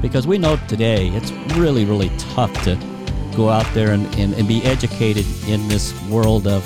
Because 0.03 0.27
we 0.27 0.37
know 0.37 0.57
today 0.67 1.07
it's 1.07 1.31
really, 1.55 1.85
really 1.85 2.11
tough 2.17 2.53
to 2.65 2.75
go 3.37 3.47
out 3.47 3.65
there 3.73 3.93
and, 3.93 4.05
and, 4.19 4.33
and 4.33 4.47
be 4.47 4.61
educated 4.63 5.25
in 5.47 5.65
this 5.69 5.97
world 6.09 6.45
of 6.45 6.63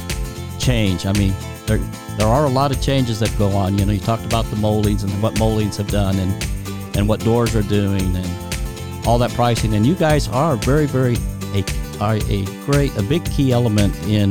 change. 0.59 1.05
I 1.05 1.13
mean, 1.13 1.35
there, 1.67 1.77
there 2.17 2.27
are 2.27 2.45
a 2.45 2.49
lot 2.49 2.71
of 2.71 2.81
changes 2.81 3.19
that 3.19 3.31
go 3.37 3.49
on. 3.51 3.77
You 3.77 3.85
know, 3.85 3.93
you 3.93 3.99
talked 3.99 4.25
about 4.25 4.45
the 4.45 4.55
moldings 4.55 5.03
and 5.03 5.21
what 5.21 5.37
moldings 5.37 5.77
have 5.77 5.87
done 5.89 6.17
and, 6.17 6.97
and 6.97 7.07
what 7.07 7.19
doors 7.19 7.55
are 7.55 7.61
doing 7.61 8.15
and 8.15 9.07
all 9.07 9.19
that 9.19 9.31
pricing. 9.33 9.75
And 9.75 9.85
you 9.85 9.93
guys 9.93 10.27
are 10.29 10.55
very, 10.55 10.87
very 10.87 11.15
a 11.53 11.63
are 12.01 12.15
a 12.15 12.45
great, 12.65 12.95
a 12.97 13.03
big 13.03 13.23
key 13.25 13.51
element 13.51 13.95
in 14.07 14.29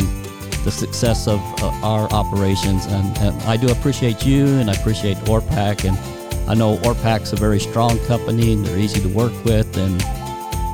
the 0.65 0.71
success 0.71 1.29
of 1.29 1.41
uh, 1.63 1.69
our 1.83 2.13
operations. 2.13 2.87
And, 2.87 3.17
and, 3.19 3.43
I 3.43 3.57
do 3.57 3.69
appreciate 3.69 4.27
you, 4.27 4.47
and 4.47 4.69
I 4.69 4.75
appreciate 4.75 5.17
ORePAC, 5.19 5.89
and 5.89 6.16
I 6.49 6.55
know 6.55 6.77
ORePAC's 6.79 7.33
a 7.33 7.37
very 7.37 7.59
strong 7.59 7.99
company, 8.07 8.53
and 8.53 8.65
they're 8.65 8.79
easy 8.79 9.01
to 9.01 9.09
work 9.09 9.33
with. 9.45 9.77
And 9.77 10.03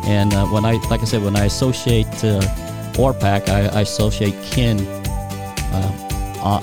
and 0.05 0.35
uh, 0.35 0.47
when 0.47 0.65
I, 0.65 0.73
like 0.91 1.01
I 1.01 1.05
said, 1.05 1.23
when 1.23 1.37
I 1.37 1.47
associate 1.47 2.07
uh, 2.25 2.41
ORePAC, 2.95 3.49
I, 3.49 3.69
I 3.69 3.81
associate 3.81 4.35
Ken 4.43 4.81
uh, 4.81 6.61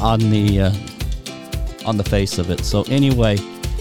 on 0.00 0.18
the 0.18 0.60
uh, 0.60 1.86
on 1.86 1.96
the 1.96 2.04
face 2.04 2.38
of 2.38 2.50
it. 2.50 2.64
So 2.64 2.82
anyway. 2.84 3.38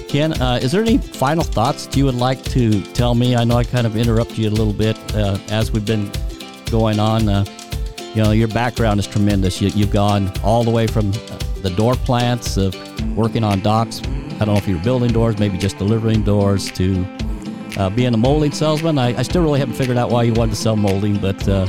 Ken, 0.07 0.33
uh, 0.41 0.59
is 0.61 0.73
there 0.73 0.81
any 0.81 0.97
final 0.97 1.41
thoughts 1.41 1.87
you 1.95 2.03
would 2.03 2.15
like 2.15 2.43
to 2.43 2.81
tell 2.91 3.15
me? 3.15 3.33
I 3.33 3.45
know 3.45 3.55
I 3.55 3.63
kind 3.63 3.87
of 3.87 3.95
interrupted 3.95 4.39
you 4.39 4.49
a 4.49 4.51
little 4.51 4.73
bit 4.73 4.97
uh, 5.15 5.37
as 5.49 5.71
we've 5.71 5.85
been 5.85 6.11
going 6.69 6.99
on. 6.99 7.45
You 8.13 8.21
know, 8.21 8.31
your 8.31 8.49
background 8.49 8.99
is 8.99 9.07
tremendous. 9.07 9.61
You, 9.61 9.69
have 9.69 9.91
gone 9.91 10.29
all 10.43 10.65
the 10.65 10.69
way 10.69 10.85
from 10.85 11.13
the 11.61 11.73
door 11.77 11.95
plants 11.95 12.57
of 12.57 12.75
working 13.15 13.45
on 13.45 13.61
docks. 13.61 14.01
I 14.41 14.45
don't 14.45 14.55
know 14.55 14.59
if 14.59 14.67
you're 14.67 14.79
building 14.79 15.11
doors, 15.11 15.37
maybe 15.37 15.59
just 15.59 15.77
delivering 15.77 16.23
doors, 16.23 16.71
to 16.71 17.05
uh, 17.77 17.91
being 17.91 18.11
a 18.15 18.17
molding 18.17 18.51
salesman. 18.51 18.97
I, 18.97 19.15
I, 19.15 19.21
still 19.21 19.43
really 19.43 19.59
haven't 19.59 19.75
figured 19.75 19.97
out 19.97 20.09
why 20.09 20.23
you 20.23 20.33
wanted 20.33 20.55
to 20.55 20.57
sell 20.57 20.75
molding, 20.75 21.19
but 21.19 21.47
uh, 21.47 21.67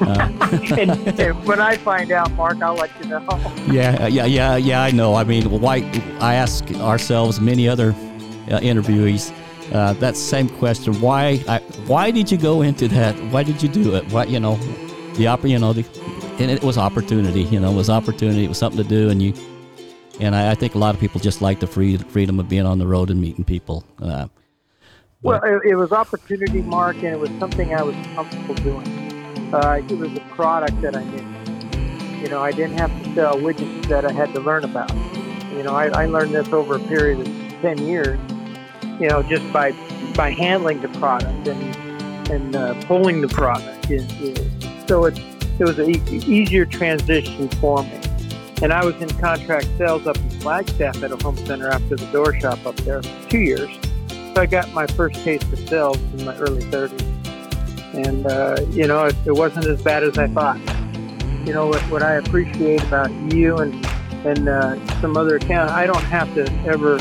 and, 0.00 1.20
and, 1.20 1.46
when 1.46 1.60
I 1.60 1.76
find 1.76 2.10
out, 2.10 2.32
Mark, 2.32 2.60
I'll 2.62 2.74
let 2.74 2.90
you 3.00 3.10
know. 3.10 3.24
yeah, 3.70 4.08
yeah, 4.08 4.24
yeah, 4.24 4.56
yeah. 4.56 4.82
I 4.82 4.90
know. 4.90 5.14
I 5.14 5.22
mean, 5.22 5.48
why? 5.60 5.88
I 6.18 6.34
ask 6.34 6.68
ourselves, 6.78 7.40
many 7.40 7.68
other 7.68 7.90
uh, 7.90 8.58
interviewees, 8.58 9.32
uh, 9.72 9.92
that 9.94 10.16
same 10.16 10.48
question. 10.48 11.00
Why? 11.00 11.44
I, 11.46 11.60
why 11.86 12.10
did 12.10 12.32
you 12.32 12.38
go 12.38 12.62
into 12.62 12.88
that? 12.88 13.14
Why 13.30 13.44
did 13.44 13.62
you 13.62 13.68
do 13.68 13.94
it? 13.94 14.04
Why? 14.10 14.24
You 14.24 14.40
know, 14.40 14.56
the. 15.14 15.22
You 15.44 15.58
know, 15.60 15.72
the, 15.72 15.84
and 16.40 16.50
it 16.50 16.64
was 16.64 16.76
opportunity. 16.76 17.42
You 17.42 17.60
know, 17.60 17.70
it 17.70 17.76
was 17.76 17.88
opportunity. 17.88 18.44
It 18.44 18.48
was 18.48 18.58
something 18.58 18.82
to 18.82 18.88
do, 18.88 19.10
and 19.10 19.22
you. 19.22 19.32
And 20.20 20.36
I, 20.36 20.52
I 20.52 20.54
think 20.54 20.74
a 20.74 20.78
lot 20.78 20.94
of 20.94 21.00
people 21.00 21.20
just 21.20 21.42
like 21.42 21.60
the 21.60 21.66
free 21.66 21.96
freedom 21.96 22.38
of 22.38 22.48
being 22.48 22.66
on 22.66 22.78
the 22.78 22.86
road 22.86 23.10
and 23.10 23.20
meeting 23.20 23.44
people. 23.44 23.84
Uh, 24.00 24.28
well, 25.22 25.42
it, 25.42 25.70
it 25.70 25.74
was 25.74 25.92
opportunity, 25.92 26.62
Mark, 26.62 26.96
and 26.96 27.06
it 27.06 27.18
was 27.18 27.30
something 27.38 27.74
I 27.74 27.82
was 27.82 27.94
comfortable 28.14 28.54
doing 28.54 29.10
uh, 29.52 29.82
it 29.88 29.98
was 29.98 30.12
a 30.16 30.20
product 30.30 30.80
that 30.82 30.96
I 30.96 31.04
knew. 31.04 32.22
You 32.22 32.28
know, 32.28 32.40
I 32.40 32.52
didn't 32.52 32.78
have 32.78 32.90
to 33.02 33.14
sell 33.14 33.36
widgets 33.36 33.86
that 33.88 34.04
I 34.04 34.12
had 34.12 34.32
to 34.34 34.40
learn 34.40 34.64
about. 34.64 34.94
You 35.52 35.62
know, 35.62 35.74
I, 35.74 35.86
I 35.88 36.06
learned 36.06 36.34
this 36.34 36.48
over 36.52 36.76
a 36.76 36.80
period 36.80 37.20
of 37.20 37.26
10 37.60 37.78
years, 37.86 38.18
you 39.00 39.08
know, 39.08 39.22
just 39.22 39.50
by 39.52 39.72
by 40.14 40.30
handling 40.30 40.80
the 40.82 40.88
product 40.88 41.48
and 41.48 42.30
and 42.30 42.54
uh, 42.54 42.74
pulling 42.86 43.20
the 43.20 43.28
product. 43.28 43.90
Is, 43.90 44.10
is, 44.20 44.38
so 44.86 45.04
it, 45.06 45.18
it 45.58 45.64
was 45.64 45.78
an 45.78 45.90
e- 45.90 46.24
easier 46.26 46.64
transition 46.64 47.48
for 47.48 47.82
me. 47.82 47.99
And 48.62 48.72
I 48.72 48.84
was 48.84 48.94
in 48.96 49.08
contract 49.18 49.68
sales 49.78 50.06
up 50.06 50.16
in 50.16 50.30
Flagstaff 50.40 51.02
at 51.02 51.12
a 51.12 51.16
home 51.16 51.36
center 51.38 51.68
after 51.68 51.96
the 51.96 52.06
door 52.06 52.38
shop 52.38 52.64
up 52.66 52.76
there 52.78 53.02
for 53.02 53.30
two 53.30 53.40
years. 53.40 53.70
So 54.08 54.42
I 54.42 54.46
got 54.46 54.72
my 54.72 54.86
first 54.86 55.22
taste 55.24 55.50
of 55.52 55.68
sales 55.68 55.98
in 56.14 56.24
my 56.24 56.36
early 56.36 56.62
30s 56.64 57.10
and 57.94 58.26
uh, 58.26 58.60
you 58.70 58.86
know 58.86 59.06
it, 59.06 59.16
it, 59.26 59.32
wasn't 59.32 59.66
as 59.66 59.82
bad 59.82 60.02
as 60.02 60.18
I 60.18 60.28
thought. 60.28 60.58
You 61.46 61.52
know 61.52 61.66
what, 61.66 61.80
what 61.90 62.02
I 62.02 62.14
appreciate 62.14 62.82
about 62.84 63.10
you 63.32 63.56
and 63.58 63.84
and 64.24 64.48
uh, 64.48 65.00
some 65.00 65.16
other 65.16 65.36
account, 65.36 65.70
I 65.70 65.86
don't 65.86 66.04
have 66.04 66.32
to 66.34 66.50
ever 66.66 66.98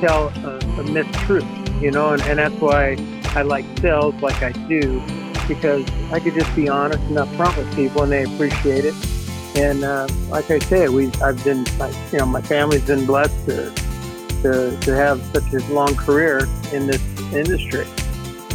tell 0.00 0.28
a, 0.28 0.56
a 0.56 0.84
mistruth. 0.84 1.82
You 1.82 1.90
know, 1.90 2.14
and, 2.14 2.22
and 2.22 2.38
that's 2.38 2.54
why 2.54 2.96
I 3.34 3.42
like 3.42 3.66
sales 3.78 4.14
like 4.22 4.42
I 4.42 4.52
do 4.52 5.02
because 5.46 5.86
I 6.10 6.20
could 6.20 6.34
just 6.34 6.54
be 6.56 6.68
honest 6.68 7.02
and 7.04 7.16
upfront 7.16 7.56
with 7.58 7.74
people, 7.74 8.02
and 8.02 8.12
they 8.12 8.24
appreciate 8.24 8.84
it. 8.84 8.94
And 9.54 9.84
uh, 9.84 10.08
like 10.28 10.50
I 10.50 10.58
said, 10.58 10.90
we 10.90 11.12
I've 11.22 11.42
been 11.44 11.64
you 12.10 12.18
know 12.18 12.26
my 12.26 12.42
family's 12.42 12.84
been 12.86 13.06
blessed 13.06 13.46
to 13.46 13.70
to 14.42 14.76
to 14.80 14.94
have 14.94 15.24
such 15.32 15.52
a 15.52 15.72
long 15.72 15.94
career 15.94 16.48
in 16.72 16.86
this 16.86 17.02
industry, 17.32 17.86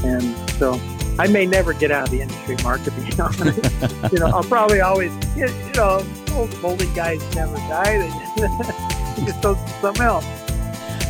and 0.03 0.23
so 0.51 0.79
I 1.17 1.27
may 1.27 1.45
never 1.45 1.73
get 1.73 1.91
out 1.91 2.03
of 2.03 2.12
the 2.12 2.21
industry, 2.21 2.57
Mark, 2.63 2.83
to 2.83 2.91
be 2.91 3.12
honest. 3.19 4.12
you 4.12 4.19
know, 4.19 4.27
I'll 4.27 4.43
probably 4.43 4.81
always, 4.81 5.12
you 5.35 5.47
know, 5.73 6.05
old 6.33 6.62
molding 6.62 6.93
guys 6.93 7.19
never 7.35 7.55
die. 7.55 7.97
They 7.97 9.25
just 9.25 9.41
go 9.41 9.55
something 9.81 10.01
else. 10.01 10.25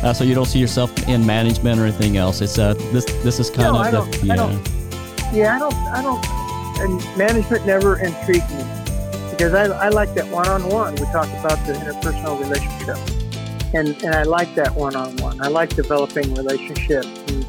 Uh, 0.02 0.12
so 0.12 0.24
you 0.24 0.34
don't 0.34 0.46
see 0.46 0.58
yourself 0.58 1.08
in 1.08 1.26
management 1.26 1.78
or 1.78 1.84
anything 1.84 2.16
else. 2.16 2.40
It's 2.40 2.58
uh, 2.58 2.74
this 2.92 3.04
this 3.22 3.38
is 3.38 3.50
kind 3.50 3.72
no, 3.72 3.80
of 3.80 3.86
I 3.86 3.90
don't, 3.90 4.12
the, 4.12 4.26
yeah. 4.26 4.32
I 4.32 4.36
don't, 4.36 4.68
yeah, 5.32 5.56
I 5.56 5.58
don't, 5.58 5.74
I 5.74 6.02
don't, 6.02 6.26
and 6.80 7.18
management 7.18 7.66
never 7.66 8.00
intrigued 8.00 8.50
me 8.50 8.79
because 9.40 9.54
I, 9.54 9.86
I 9.86 9.88
like 9.88 10.12
that 10.16 10.28
one-on-one. 10.28 10.96
We 10.96 11.06
talked 11.06 11.30
about 11.30 11.56
the 11.66 11.72
interpersonal 11.72 12.38
relationship, 12.38 12.98
and 13.72 13.96
and 14.04 14.14
I 14.14 14.24
like 14.24 14.54
that 14.54 14.74
one-on-one. 14.74 15.40
I 15.40 15.48
like 15.48 15.74
developing 15.74 16.34
relationships. 16.34 17.06
And, 17.06 17.46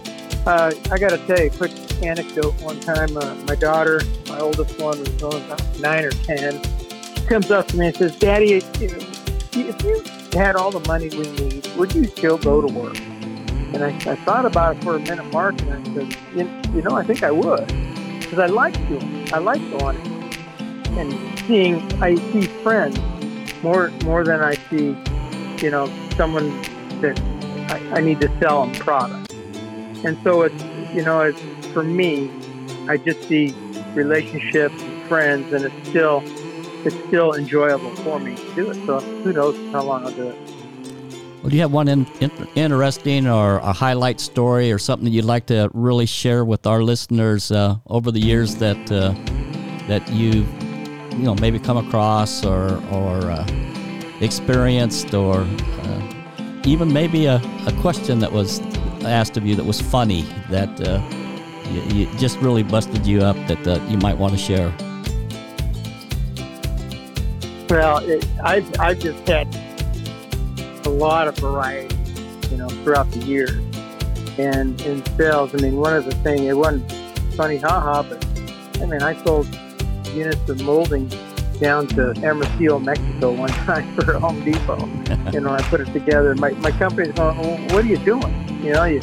uh, 0.48 0.72
I 0.90 0.98
got 0.98 1.10
to 1.10 1.18
tell 1.28 1.38
you, 1.38 1.48
a 1.48 1.50
quick 1.50 1.74
anecdote 2.02 2.54
one 2.62 2.80
time. 2.80 3.18
Uh, 3.18 3.36
my 3.46 3.56
daughter, 3.56 4.00
my 4.30 4.40
oldest 4.40 4.80
one, 4.80 5.00
was 5.00 5.10
about 5.20 5.80
nine 5.82 6.06
or 6.06 6.12
ten. 6.12 6.64
She 6.64 7.26
comes 7.26 7.52
up 7.52 7.68
to 7.68 7.78
me 7.78 7.88
and 7.88 7.96
says, 7.98 8.18
"Daddy, 8.18 8.54
if 8.54 9.84
you 9.84 10.02
had 10.32 10.56
all 10.56 10.72
the 10.72 10.88
money 10.88 11.10
we 11.10 11.30
need, 11.32 11.68
would 11.76 11.94
you 11.94 12.06
still 12.06 12.38
go 12.38 12.62
to 12.62 12.74
work?" 12.74 12.98
And 13.02 13.84
I, 13.84 13.90
I 14.10 14.16
thought 14.24 14.46
about 14.46 14.78
it 14.78 14.84
for 14.86 14.96
a 14.96 15.00
minute, 15.00 15.30
Mark, 15.34 15.62
and 15.64 15.74
I 15.74 15.94
said, 15.94 16.16
"You, 16.34 16.50
you 16.74 16.84
know, 16.84 16.96
I 16.96 17.04
think 17.04 17.22
I 17.22 17.32
would, 17.32 17.68
because 18.22 18.40
I 18.40 18.46
like 18.46 18.76
doing. 18.88 19.28
I 19.34 19.40
like 19.40 19.60
going 19.78 20.21
and 20.98 21.40
seeing. 21.48 21.82
I 22.02 22.16
see 22.16 22.48
friends 22.64 23.00
more 23.64 23.90
more 24.04 24.24
than 24.24 24.42
I 24.42 24.56
see, 24.70 24.96
you 25.64 25.72
know, 25.72 25.90
someone 26.16 26.50
that 27.02 27.20
I, 27.72 27.98
I 27.98 28.02
need 28.02 28.22
to 28.22 28.40
sell 28.40 28.66
them 28.66 28.76
product. 28.76 29.34
And 30.04 30.18
so 30.24 30.42
it's, 30.42 30.64
you 30.94 31.04
know, 31.04 31.22
it's 31.22 31.68
for 31.68 31.84
me, 31.84 32.32
I 32.88 32.98
just 32.98 33.28
see 33.28 33.54
relationships, 33.94 34.82
and 34.82 35.08
friends, 35.08 35.54
and 35.54 35.66
it's 35.66 35.90
still, 35.90 36.24
it's 36.86 36.96
still 37.08 37.34
enjoyable 37.34 37.96
for 37.98 38.20
me 38.20 38.36
to 38.36 38.56
do 38.56 38.72
it. 38.72 38.86
So 38.86 39.00
who 39.00 39.34
knows 39.34 39.56
how 39.72 39.84
long 39.84 40.06
I'll 40.06 40.12
do 40.12 40.30
it. 40.30 40.38
Well, 41.42 41.50
do 41.50 41.56
you 41.56 41.62
have 41.62 41.72
one 41.72 41.88
in, 41.88 42.06
in, 42.20 42.32
interesting 42.56 43.28
or 43.28 43.58
a 43.60 43.74
highlight 43.74 44.20
story 44.20 44.72
or 44.72 44.78
something 44.78 45.06
that 45.06 45.12
you'd 45.12 45.26
like 45.26 45.48
to 45.48 45.70
really 45.74 46.06
share 46.06 46.46
with 46.46 46.68
our 46.68 46.84
listeners 46.84 47.52
uh, 47.52 47.78
over 47.88 48.12
the 48.12 48.20
years 48.20 48.56
that 48.56 48.92
uh, 48.92 49.14
that 49.88 50.08
you 50.12 50.46
you 51.12 51.24
know 51.24 51.36
maybe 51.36 51.60
come 51.60 51.78
across 51.78 52.46
or 52.46 52.82
or 52.92 53.32
uh, 53.32 53.48
experienced 54.22 55.14
or 55.14 55.42
uh, 55.42 56.62
even 56.64 56.92
maybe 56.92 57.26
a, 57.26 57.42
a 57.68 57.74
question 57.82 58.20
that 58.20 58.32
was 58.32 58.60
asked 59.04 59.38
of 59.38 59.46
you 59.46 59.56
that 59.56 59.66
was 59.66 59.82
funny 59.82 60.22
that 60.50 60.70
uh, 60.88 61.02
you, 61.72 61.82
you 62.06 62.18
just 62.18 62.38
really 62.40 62.64
busted 62.64 63.06
you 63.06 63.22
up 63.22 63.36
that 63.48 63.68
uh, 63.68 63.84
you 63.88 63.98
might 63.98 64.18
want 64.18 64.34
to 64.34 64.40
share? 64.40 64.74
Well, 67.70 68.00
it, 68.00 68.28
I've, 68.44 68.80
I've 68.80 69.00
just 69.00 69.26
had 69.28 69.48
a 70.86 70.90
lot 70.90 71.28
of 71.28 71.38
variety, 71.38 71.96
you 72.50 72.58
know, 72.58 72.68
throughout 72.68 73.10
the 73.12 73.20
years. 73.20 73.52
And 74.38 74.80
in 74.82 75.06
sales, 75.18 75.54
I 75.56 75.58
mean, 75.60 75.78
one 75.78 75.96
of 75.96 76.06
the 76.06 76.16
things, 76.16 76.42
it 76.42 76.54
wasn't 76.54 76.92
funny, 77.36 77.58
haha, 77.58 78.04
but 78.04 78.26
I 78.82 78.86
mean, 78.86 79.02
I 79.02 79.22
sold 79.24 79.48
units 80.14 80.50
of 80.50 80.62
molding 80.64 81.10
down 81.60 81.88
to 81.88 82.14
Hermosillo, 82.20 82.80
Mexico 82.80 83.32
mm-hmm. 83.32 83.40
one 83.40 83.50
time 83.68 83.96
for 83.96 84.14
Home 84.20 84.44
Depot. 84.44 84.88
you 85.32 85.40
know, 85.40 85.52
I 85.52 85.62
put 85.64 85.80
it 85.80 85.94
together. 85.94 86.36
My, 86.36 86.52
my 86.52 86.72
company's 86.72 87.14
going, 87.14 87.38
well, 87.38 87.58
what 87.74 87.86
are 87.86 87.88
you 87.88 87.98
doing? 87.98 88.64
You 88.64 88.74
know, 88.74 88.84
you, 88.86 89.00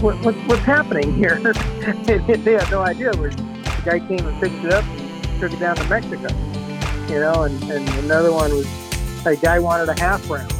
what, 0.22 0.34
what's 0.46 0.62
happening 0.62 1.12
here? 1.14 1.40
they 1.42 2.52
had 2.52 2.70
no 2.70 2.80
idea. 2.80 3.12
Where 3.16 3.30
the 3.30 3.82
guy 3.84 3.98
came 3.98 4.26
and 4.26 4.40
picked 4.40 4.64
it 4.64 4.72
up 4.72 4.84
and 4.84 5.40
took 5.40 5.52
it 5.52 5.58
down 5.58 5.76
to 5.76 5.84
Mexico. 5.88 6.28
You 7.08 7.20
know, 7.20 7.42
and, 7.42 7.62
and 7.64 7.88
another 8.04 8.32
one 8.32 8.50
was 8.52 8.66
a 9.26 9.36
guy 9.36 9.58
wanted 9.58 9.88
a 9.88 10.00
half 10.00 10.28
round. 10.30 10.52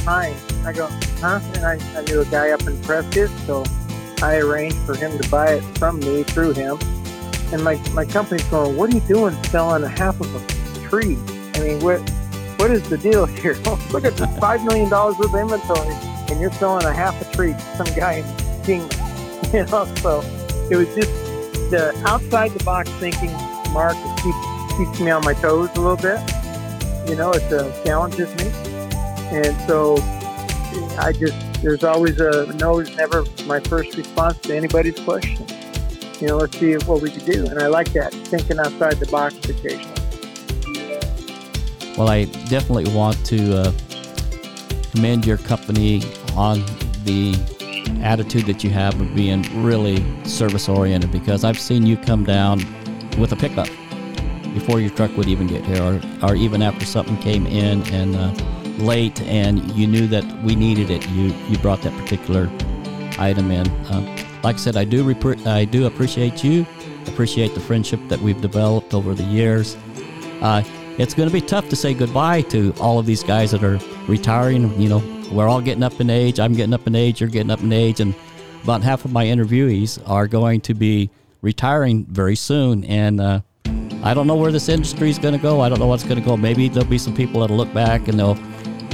Hi. 0.00 0.34
I 0.64 0.72
go, 0.74 0.86
huh? 1.20 1.40
And 1.54 1.64
I, 1.64 1.78
I 1.96 2.02
knew 2.04 2.20
a 2.20 2.26
guy 2.26 2.50
up 2.50 2.60
in 2.62 2.80
Prescott, 2.82 3.30
so 3.46 3.64
I 4.22 4.36
arranged 4.36 4.76
for 4.78 4.94
him 4.94 5.16
to 5.18 5.28
buy 5.30 5.54
it 5.54 5.62
from 5.78 6.00
me 6.00 6.22
through 6.24 6.52
him 6.52 6.78
and 7.52 7.64
my, 7.64 7.76
my 7.92 8.04
company's 8.04 8.44
going, 8.44 8.76
what 8.76 8.92
are 8.92 8.94
you 8.94 9.02
doing 9.02 9.34
selling 9.44 9.82
a 9.82 9.88
half 9.88 10.20
of 10.20 10.34
a 10.34 10.88
tree? 10.88 11.16
I 11.54 11.60
mean, 11.60 11.80
what 11.80 12.00
what 12.60 12.70
is 12.70 12.86
the 12.90 12.98
deal 12.98 13.24
here? 13.24 13.54
Look 13.90 14.04
at 14.04 14.16
this 14.18 14.28
$5 14.38 14.64
million 14.66 14.90
worth 14.90 15.18
of 15.18 15.34
inventory, 15.34 15.94
and 16.30 16.38
you're 16.38 16.52
selling 16.52 16.84
a 16.84 16.92
half 16.92 17.18
a 17.22 17.34
tree 17.34 17.54
to 17.54 17.76
some 17.76 17.86
guy 17.96 18.14
in 18.16 18.64
Kingman. 18.64 18.90
You 19.52 19.64
know, 19.64 19.84
so 19.96 20.20
it 20.70 20.76
was 20.76 20.86
just 20.94 21.10
the 21.70 21.92
outside 22.06 22.52
the 22.52 22.62
box 22.62 22.88
thinking, 23.00 23.32
Mark, 23.72 23.96
keeps, 24.22 24.76
keeps 24.76 25.00
me 25.00 25.10
on 25.10 25.24
my 25.24 25.34
toes 25.34 25.70
a 25.74 25.80
little 25.80 25.96
bit. 25.96 26.20
You 27.08 27.16
know, 27.16 27.32
it 27.32 27.52
uh, 27.52 27.72
challenges 27.82 28.28
me. 28.36 28.48
And 29.32 29.56
so 29.66 29.96
I 31.00 31.12
just, 31.18 31.62
there's 31.62 31.82
always 31.82 32.20
a 32.20 32.52
no 32.58 32.78
is 32.78 32.94
never 32.96 33.24
my 33.46 33.58
first 33.58 33.96
response 33.96 34.38
to 34.40 34.54
anybody's 34.54 35.00
question 35.00 35.46
you 36.20 36.28
know, 36.28 36.36
let's 36.36 36.58
see 36.58 36.74
what 36.74 37.00
we 37.00 37.10
could 37.10 37.24
do. 37.24 37.46
And 37.46 37.58
I 37.58 37.66
like 37.66 37.92
that, 37.92 38.12
thinking 38.12 38.58
outside 38.58 38.98
the 39.00 39.06
box 39.06 39.34
occasionally. 39.48 39.94
Well, 41.96 42.08
I 42.08 42.24
definitely 42.48 42.92
want 42.94 43.24
to 43.26 43.58
uh, 43.58 43.72
commend 44.92 45.26
your 45.26 45.38
company 45.38 46.02
on 46.36 46.62
the 47.04 47.34
attitude 48.02 48.46
that 48.46 48.62
you 48.62 48.70
have 48.70 48.98
of 49.00 49.14
being 49.14 49.42
really 49.62 50.04
service 50.24 50.68
oriented 50.68 51.10
because 51.10 51.44
I've 51.44 51.58
seen 51.58 51.86
you 51.86 51.96
come 51.96 52.24
down 52.24 52.58
with 53.18 53.32
a 53.32 53.36
pickup 53.36 53.66
before 54.54 54.80
your 54.80 54.90
truck 54.90 55.14
would 55.16 55.28
even 55.28 55.46
get 55.46 55.64
here 55.64 55.82
or, 55.82 56.00
or 56.22 56.34
even 56.34 56.62
after 56.62 56.84
something 56.84 57.16
came 57.18 57.46
in 57.46 57.82
and 57.92 58.16
uh, 58.16 58.32
late 58.82 59.20
and 59.22 59.70
you 59.72 59.86
knew 59.86 60.06
that 60.06 60.24
we 60.42 60.56
needed 60.56 60.90
it 60.90 61.06
you 61.10 61.34
you 61.48 61.58
brought 61.58 61.82
that 61.82 61.92
particular 62.00 62.50
item 63.18 63.50
in 63.50 63.68
uh, 63.86 64.29
like 64.42 64.56
I 64.56 64.58
said, 64.58 64.76
I 64.76 64.84
do 64.84 65.08
I 65.46 65.64
do 65.64 65.86
appreciate 65.86 66.42
you, 66.42 66.66
appreciate 67.06 67.54
the 67.54 67.60
friendship 67.60 68.00
that 68.08 68.20
we've 68.20 68.40
developed 68.40 68.94
over 68.94 69.14
the 69.14 69.24
years. 69.24 69.76
Uh, 70.40 70.62
it's 70.98 71.14
going 71.14 71.28
to 71.28 71.32
be 71.32 71.40
tough 71.40 71.68
to 71.68 71.76
say 71.76 71.94
goodbye 71.94 72.42
to 72.42 72.74
all 72.80 72.98
of 72.98 73.06
these 73.06 73.22
guys 73.22 73.50
that 73.52 73.62
are 73.62 73.78
retiring. 74.06 74.80
You 74.80 74.88
know, 74.88 75.28
we're 75.30 75.48
all 75.48 75.60
getting 75.60 75.82
up 75.82 76.00
in 76.00 76.10
age. 76.10 76.40
I'm 76.40 76.54
getting 76.54 76.74
up 76.74 76.86
in 76.86 76.94
age. 76.94 77.20
You're 77.20 77.30
getting 77.30 77.50
up 77.50 77.60
in 77.60 77.72
age, 77.72 78.00
and 78.00 78.14
about 78.62 78.82
half 78.82 79.04
of 79.04 79.12
my 79.12 79.24
interviewees 79.26 80.02
are 80.08 80.26
going 80.26 80.60
to 80.62 80.74
be 80.74 81.10
retiring 81.42 82.06
very 82.06 82.36
soon. 82.36 82.84
And 82.84 83.20
uh, 83.20 83.40
I 84.02 84.14
don't 84.14 84.26
know 84.26 84.36
where 84.36 84.52
this 84.52 84.68
industry 84.68 85.10
is 85.10 85.18
going 85.18 85.34
to 85.34 85.40
go. 85.40 85.60
I 85.60 85.68
don't 85.68 85.78
know 85.78 85.86
what's 85.86 86.04
going 86.04 86.18
to 86.18 86.24
go. 86.24 86.36
Maybe 86.36 86.68
there'll 86.68 86.88
be 86.88 86.98
some 86.98 87.14
people 87.14 87.40
that'll 87.40 87.56
look 87.56 87.72
back 87.74 88.08
and 88.08 88.18
they'll 88.18 88.38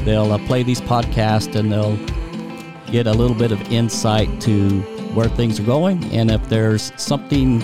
they'll 0.04 0.32
uh, 0.32 0.38
play 0.46 0.62
these 0.62 0.80
podcasts 0.80 1.54
and 1.56 1.72
they'll 1.72 1.96
get 2.92 3.06
a 3.06 3.12
little 3.12 3.36
bit 3.36 3.50
of 3.52 3.60
insight 3.72 4.40
to 4.42 4.95
where 5.16 5.28
things 5.30 5.58
are 5.58 5.64
going. 5.64 6.04
And 6.12 6.30
if 6.30 6.46
there's 6.50 6.92
something 6.96 7.60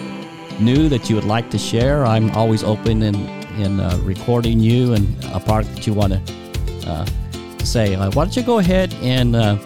new 0.59 0.89
that 0.89 1.11
you 1.11 1.17
would 1.17 1.27
like 1.27 1.51
to 1.51 1.59
share, 1.59 2.07
I'm 2.07 2.31
always 2.31 2.65
open 2.65 3.03
in, 3.03 3.15
in 3.61 3.79
uh, 3.79 3.99
recording 4.03 4.59
you 4.59 4.95
and 4.95 5.07
a 5.27 5.39
part 5.39 5.67
that 5.67 5.87
you 5.87 5.93
want 5.93 6.15
to 6.15 6.23
uh, 6.87 7.07
say. 7.59 7.95
Uh, 7.95 8.11
why 8.13 8.25
don't 8.25 8.35
you 8.35 8.43
go 8.43 8.59
ahead 8.59 8.95
and 9.03 9.37
uh, 9.37 9.59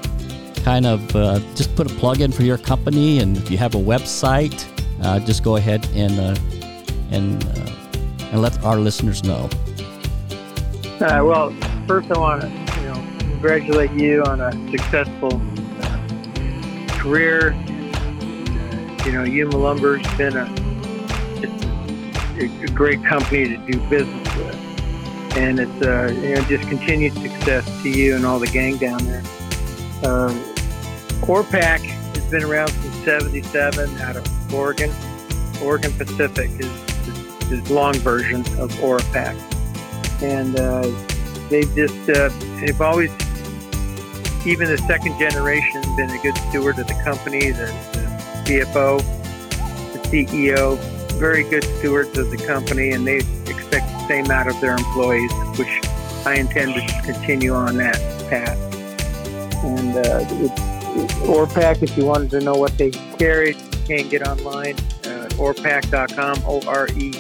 kind 0.65 0.85
of 0.85 1.15
uh, 1.15 1.39
just 1.55 1.77
put 1.77 1.89
a 1.89 1.95
plug 1.95 2.21
in 2.21 2.33
for 2.33 2.43
your 2.43 2.59
company? 2.59 3.21
And 3.21 3.37
if 3.37 3.53
you 3.53 3.59
have 3.59 3.77
a 3.77 3.79
website, 3.79 4.67
uh, 5.05 5.21
just 5.21 5.45
go 5.45 5.55
ahead 5.55 5.87
and, 5.95 6.19
and, 7.13 7.45
and 8.33 8.43
let 8.43 8.61
our 8.65 8.79
listeners 8.79 9.23
know. 9.23 9.49
well, 10.99 11.55
first 11.87 12.11
I 12.11 12.19
want 12.19 12.43
to 12.43 12.49
you 12.49 12.89
know, 12.89 13.19
congratulate 13.21 13.93
you 13.93 14.25
on 14.25 14.41
a 14.41 14.51
successful 14.73 15.41
career 16.99 17.55
you 19.07 19.13
know, 19.13 19.23
Yuma 19.23 19.57
Lumber's 19.57 20.05
been 20.17 20.37
a, 20.37 20.53
a 22.41 22.67
great 22.75 23.05
company 23.05 23.49
to 23.49 23.57
do 23.59 23.79
business 23.89 24.37
with. 24.37 24.57
And 25.37 25.61
it's, 25.61 25.87
uh, 25.87 26.13
you 26.13 26.35
know, 26.35 26.41
just 26.43 26.69
continued 26.69 27.13
success 27.13 27.65
to 27.83 27.89
you 27.89 28.17
and 28.17 28.27
all 28.27 28.41
the 28.41 28.49
gang 28.49 28.79
down 28.79 29.05
there. 29.05 29.23
Um, 30.03 30.43
ORePAC 31.23 31.81
has 31.85 32.31
been 32.31 32.43
around 32.43 32.71
since 32.71 32.97
77 33.05 33.97
out 33.99 34.17
of 34.17 34.55
Oregon. 34.55 34.91
Oregon 35.63 35.93
Pacific 35.93 36.51
is, 36.59 37.53
is 37.53 37.71
long 37.71 37.95
version 37.95 38.41
of 38.59 38.73
ORePAC. 38.81 39.41
And 40.21 40.59
uh, 40.59 40.83
they've 41.49 41.73
just, 41.77 42.11
uh, 42.11 42.31
they've 42.61 42.81
always, 42.81 43.13
even 44.45 44.69
the 44.69 44.83
second 44.89 45.17
generation, 45.17 45.83
been 45.97 46.11
a 46.11 46.23
good 46.23 46.37
steward 46.49 46.79
of 46.81 46.89
the 46.89 47.01
company. 47.05 47.53
The, 47.53 47.67
the 47.93 47.96
CFO, 48.47 48.99
the 49.93 49.99
CEO, 50.09 50.79
very 51.19 51.43
good 51.43 51.65
stewards 51.65 52.17
of 52.17 52.31
the 52.31 52.37
company, 52.37 52.93
and 52.93 53.05
they 53.05 53.17
expect 53.17 53.87
the 53.87 54.07
same 54.07 54.31
out 54.31 54.47
of 54.47 54.61
their 54.61 54.77
employees, 54.77 55.33
which 55.59 55.81
I 56.25 56.37
intend 56.37 56.75
to 56.75 57.03
continue 57.03 57.53
on 57.55 57.77
that 57.79 57.97
path. 58.31 58.57
And 59.65 59.97
uh, 59.97 60.25
it, 60.31 60.53
ORePAC, 61.27 61.83
if 61.83 61.97
you 61.97 62.05
wanted 62.05 62.31
to 62.31 62.41
know 62.41 62.55
what 62.55 62.79
they 62.79 62.91
carry, 62.91 63.57
you 63.57 63.79
can 63.87 64.09
get 64.09 64.27
online 64.27 64.77
at 65.05 65.33
orepac.com, 65.33 66.43
O-R-E-P-A-C.com. 66.47 67.11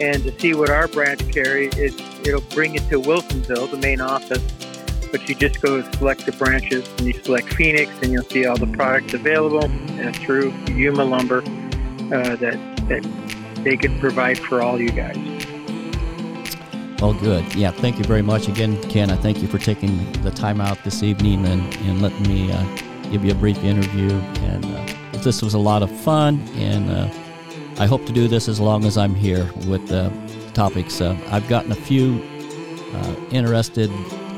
And 0.00 0.22
to 0.24 0.40
see 0.40 0.54
what 0.54 0.70
our 0.70 0.88
branch 0.88 1.30
carry, 1.32 1.66
it, 1.68 1.94
it'll 2.26 2.40
bring 2.54 2.74
you 2.74 2.80
to 2.80 3.00
Wilsonville, 3.00 3.70
the 3.70 3.76
main 3.76 4.00
office, 4.00 4.42
but 5.16 5.28
you 5.30 5.34
just 5.34 5.62
go 5.62 5.80
select 5.92 6.26
the 6.26 6.32
branches 6.32 6.86
and 6.98 7.06
you 7.06 7.12
select 7.14 7.54
Phoenix 7.54 7.90
and 8.02 8.12
you'll 8.12 8.22
see 8.24 8.44
all 8.44 8.56
the 8.56 8.66
products 8.66 9.14
available 9.14 9.64
uh, 9.64 10.12
through 10.12 10.52
Yuma 10.68 11.04
Lumber 11.04 11.38
uh, 11.38 12.36
that, 12.36 12.58
that 12.88 13.02
they 13.64 13.78
could 13.78 13.98
provide 13.98 14.38
for 14.38 14.60
all 14.60 14.78
you 14.78 14.90
guys. 14.90 15.16
Well, 17.00 17.14
good. 17.14 17.54
Yeah, 17.54 17.70
thank 17.70 17.98
you 17.98 18.04
very 18.04 18.20
much 18.20 18.48
again, 18.48 18.80
Ken. 18.90 19.10
I 19.10 19.16
thank 19.16 19.40
you 19.40 19.48
for 19.48 19.58
taking 19.58 20.12
the 20.22 20.30
time 20.30 20.60
out 20.60 20.82
this 20.84 21.02
evening 21.02 21.46
and, 21.46 21.74
and 21.76 22.02
letting 22.02 22.22
me 22.28 22.52
uh, 22.52 22.76
give 23.10 23.24
you 23.24 23.32
a 23.32 23.34
brief 23.34 23.62
interview. 23.64 24.10
And 24.10 24.64
uh, 24.66 25.18
this 25.18 25.40
was 25.40 25.54
a 25.54 25.58
lot 25.58 25.82
of 25.82 25.90
fun, 25.90 26.40
and 26.56 26.90
uh, 26.90 27.10
I 27.78 27.86
hope 27.86 28.04
to 28.06 28.12
do 28.12 28.28
this 28.28 28.48
as 28.48 28.60
long 28.60 28.84
as 28.84 28.98
I'm 28.98 29.14
here 29.14 29.50
with 29.66 29.88
the 29.88 30.12
topics. 30.52 31.00
Uh, 31.00 31.16
I've 31.30 31.48
gotten 31.48 31.72
a 31.72 31.76
few 31.76 32.22
uh, 32.92 33.16
interested 33.30 33.90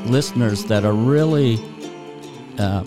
listeners 0.06 0.64
that 0.66 0.84
are 0.84 0.92
really 0.92 1.58
uh, 2.58 2.84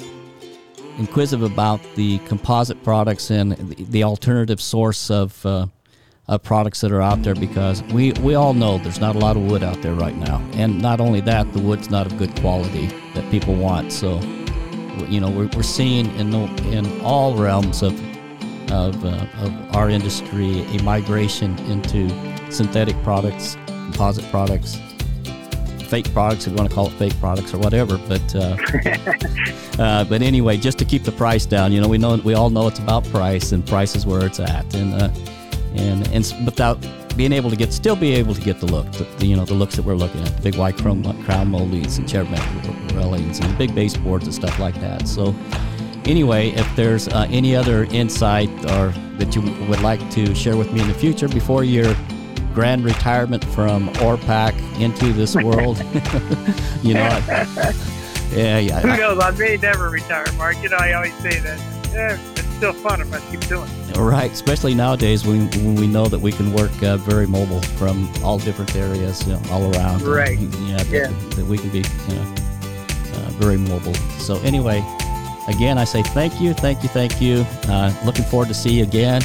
inquisitive 0.97 1.51
about 1.51 1.81
the 1.95 2.19
composite 2.19 2.83
products 2.83 3.31
and 3.31 3.53
the, 3.53 3.83
the 3.85 4.03
alternative 4.03 4.61
source 4.61 5.09
of, 5.09 5.45
uh, 5.45 5.65
of 6.27 6.43
products 6.43 6.81
that 6.81 6.91
are 6.91 7.01
out 7.01 7.21
there 7.23 7.35
because 7.35 7.81
we, 7.83 8.11
we 8.13 8.35
all 8.35 8.53
know 8.53 8.77
there's 8.77 8.99
not 8.99 9.15
a 9.15 9.19
lot 9.19 9.35
of 9.35 9.43
wood 9.43 9.63
out 9.63 9.81
there 9.81 9.93
right 9.93 10.15
now. 10.15 10.37
And 10.53 10.81
not 10.81 10.99
only 10.99 11.21
that, 11.21 11.51
the 11.53 11.59
wood's 11.59 11.89
not 11.89 12.05
of 12.05 12.17
good 12.17 12.35
quality 12.39 12.87
that 13.15 13.29
people 13.31 13.55
want. 13.55 13.91
So, 13.91 14.19
you 15.07 15.19
know, 15.19 15.29
we're, 15.29 15.49
we're 15.55 15.63
seeing 15.63 16.13
in, 16.17 16.31
the, 16.31 16.45
in 16.71 17.01
all 17.01 17.35
realms 17.35 17.81
of, 17.81 17.93
of, 18.71 19.03
uh, 19.03 19.25
of 19.39 19.75
our 19.75 19.89
industry 19.89 20.61
a 20.61 20.83
migration 20.83 21.57
into 21.59 22.09
synthetic 22.51 23.01
products, 23.03 23.57
composite 23.65 24.29
products, 24.29 24.79
fake 25.91 26.11
products, 26.13 26.47
if 26.47 26.53
you 26.53 26.57
want 26.57 26.69
to 26.69 26.73
call 26.73 26.87
it 26.87 26.93
fake 26.93 27.13
products 27.19 27.53
or 27.53 27.57
whatever. 27.57 27.97
But 28.07 28.33
uh, 28.33 28.55
uh, 29.83 30.03
but 30.05 30.21
anyway, 30.21 30.55
just 30.55 30.79
to 30.79 30.85
keep 30.85 31.03
the 31.03 31.11
price 31.11 31.45
down, 31.45 31.73
you 31.73 31.81
know, 31.81 31.89
we 31.89 31.97
know 31.97 32.15
we 32.15 32.33
all 32.33 32.49
know 32.49 32.67
it's 32.67 32.79
about 32.79 33.03
price, 33.05 33.51
and 33.51 33.67
price 33.67 33.93
is 33.93 34.05
where 34.05 34.25
it's 34.25 34.39
at, 34.39 34.73
and 34.73 34.93
uh, 34.93 35.09
and 35.75 36.07
and 36.07 36.33
without 36.45 36.77
being 37.17 37.33
able 37.33 37.49
to 37.49 37.57
get 37.57 37.73
still 37.73 37.97
be 37.97 38.13
able 38.13 38.33
to 38.33 38.39
get 38.39 38.61
the 38.61 38.65
look, 38.65 38.89
the, 38.93 39.03
the, 39.19 39.25
you 39.25 39.35
know, 39.35 39.43
the 39.43 39.53
looks 39.53 39.75
that 39.75 39.83
we're 39.83 39.95
looking 39.95 40.21
at, 40.21 40.33
the 40.37 40.41
big 40.41 40.55
white 40.55 40.77
chrome 40.77 41.03
crown 41.25 41.51
moldies 41.51 41.97
and 41.97 42.07
chair 42.07 42.23
railings 42.93 43.39
and 43.39 43.49
the 43.53 43.57
big 43.57 43.75
baseboards 43.75 44.23
and 44.23 44.33
stuff 44.33 44.57
like 44.59 44.75
that. 44.79 45.09
So 45.09 45.35
anyway, 46.05 46.51
if 46.51 46.73
there's 46.77 47.09
uh, 47.09 47.27
any 47.29 47.53
other 47.53 47.83
insight 47.85 48.49
or 48.71 48.93
that 49.17 49.35
you 49.35 49.41
would 49.67 49.81
like 49.81 50.09
to 50.11 50.33
share 50.33 50.55
with 50.55 50.71
me 50.71 50.79
in 50.79 50.87
the 50.87 50.93
future 50.93 51.27
before 51.27 51.65
you're 51.65 51.95
grand 52.53 52.83
retirement 52.83 53.43
from 53.45 53.89
ORePAC 53.95 54.79
into 54.79 55.13
this 55.13 55.35
world. 55.43 55.77
you 56.83 56.93
know, 56.93 57.03
I, 57.03 57.73
yeah, 58.31 58.59
yeah. 58.59 58.79
Who 58.79 58.97
knows? 58.97 59.19
I 59.19 59.31
may 59.31 59.57
never 59.57 59.89
retire, 59.89 60.25
Mark. 60.37 60.61
You 60.61 60.69
know, 60.69 60.77
I 60.77 60.93
always 60.93 61.13
say 61.15 61.39
that. 61.39 61.59
Yeah, 61.91 62.17
it's 62.31 62.47
still 62.55 62.73
fun 62.73 63.01
if 63.01 63.13
I 63.13 63.19
keep 63.29 63.41
doing 63.47 63.69
it. 63.69 63.97
Right, 63.97 64.31
especially 64.31 64.73
nowadays 64.73 65.25
when, 65.25 65.49
when 65.51 65.75
we 65.75 65.87
know 65.87 66.05
that 66.07 66.19
we 66.19 66.31
can 66.31 66.53
work 66.53 66.71
uh, 66.81 66.95
very 66.97 67.27
mobile 67.27 67.61
from 67.61 68.09
all 68.23 68.37
different 68.37 68.73
areas, 68.75 69.27
you 69.27 69.33
know, 69.33 69.41
all 69.51 69.75
around. 69.75 70.01
Right. 70.03 70.39
yeah, 70.39 70.77
that, 70.77 70.87
yeah. 70.87 71.07
That, 71.35 71.45
we 71.45 71.57
can 71.57 71.69
be 71.69 71.79
you 71.79 72.15
know, 72.15 72.35
uh, 73.15 73.29
very 73.31 73.57
mobile. 73.57 73.93
So 74.19 74.39
anyway, 74.39 74.77
again, 75.49 75.77
I 75.77 75.83
say 75.83 76.01
thank 76.01 76.39
you, 76.39 76.53
thank 76.53 76.81
you, 76.83 76.89
thank 76.89 77.21
you. 77.21 77.45
Uh, 77.63 77.93
looking 78.05 78.23
forward 78.25 78.47
to 78.47 78.53
see 78.53 78.75
you 78.75 78.83
again. 78.83 79.21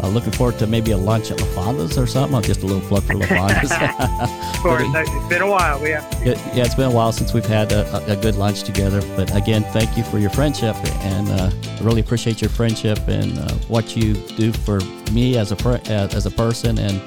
Uh, 0.00 0.08
looking 0.08 0.32
forward 0.32 0.58
to 0.58 0.66
maybe 0.66 0.92
a 0.92 0.96
lunch 0.96 1.30
at 1.30 1.40
LaFonda's 1.40 1.98
or 1.98 2.06
something. 2.06 2.40
Just 2.42 2.62
a 2.62 2.66
little 2.66 2.86
plug 2.88 3.02
for 3.02 3.14
LaFonda's. 3.14 3.72
of 4.56 4.62
course, 4.62 4.84
it's 4.84 5.28
been 5.28 5.42
a 5.42 5.50
while. 5.50 5.80
We 5.80 5.90
have. 5.90 6.04
It, 6.26 6.38
yeah, 6.54 6.64
it's 6.64 6.74
been 6.74 6.90
a 6.90 6.94
while 6.94 7.12
since 7.12 7.34
we've 7.34 7.44
had 7.44 7.72
a, 7.72 8.12
a, 8.12 8.16
good 8.16 8.36
lunch 8.36 8.62
together. 8.62 9.00
But 9.16 9.34
again, 9.34 9.64
thank 9.72 9.96
you 9.96 10.04
for 10.04 10.18
your 10.18 10.30
friendship, 10.30 10.76
and 11.00 11.28
uh, 11.28 11.50
I 11.52 11.82
really 11.82 12.00
appreciate 12.00 12.40
your 12.40 12.50
friendship 12.50 12.98
and 13.08 13.38
uh, 13.38 13.52
what 13.68 13.96
you 13.96 14.14
do 14.14 14.52
for 14.52 14.80
me 15.12 15.36
as 15.36 15.52
a 15.52 15.80
as 15.90 16.26
a 16.26 16.30
person, 16.30 16.78
and 16.78 17.00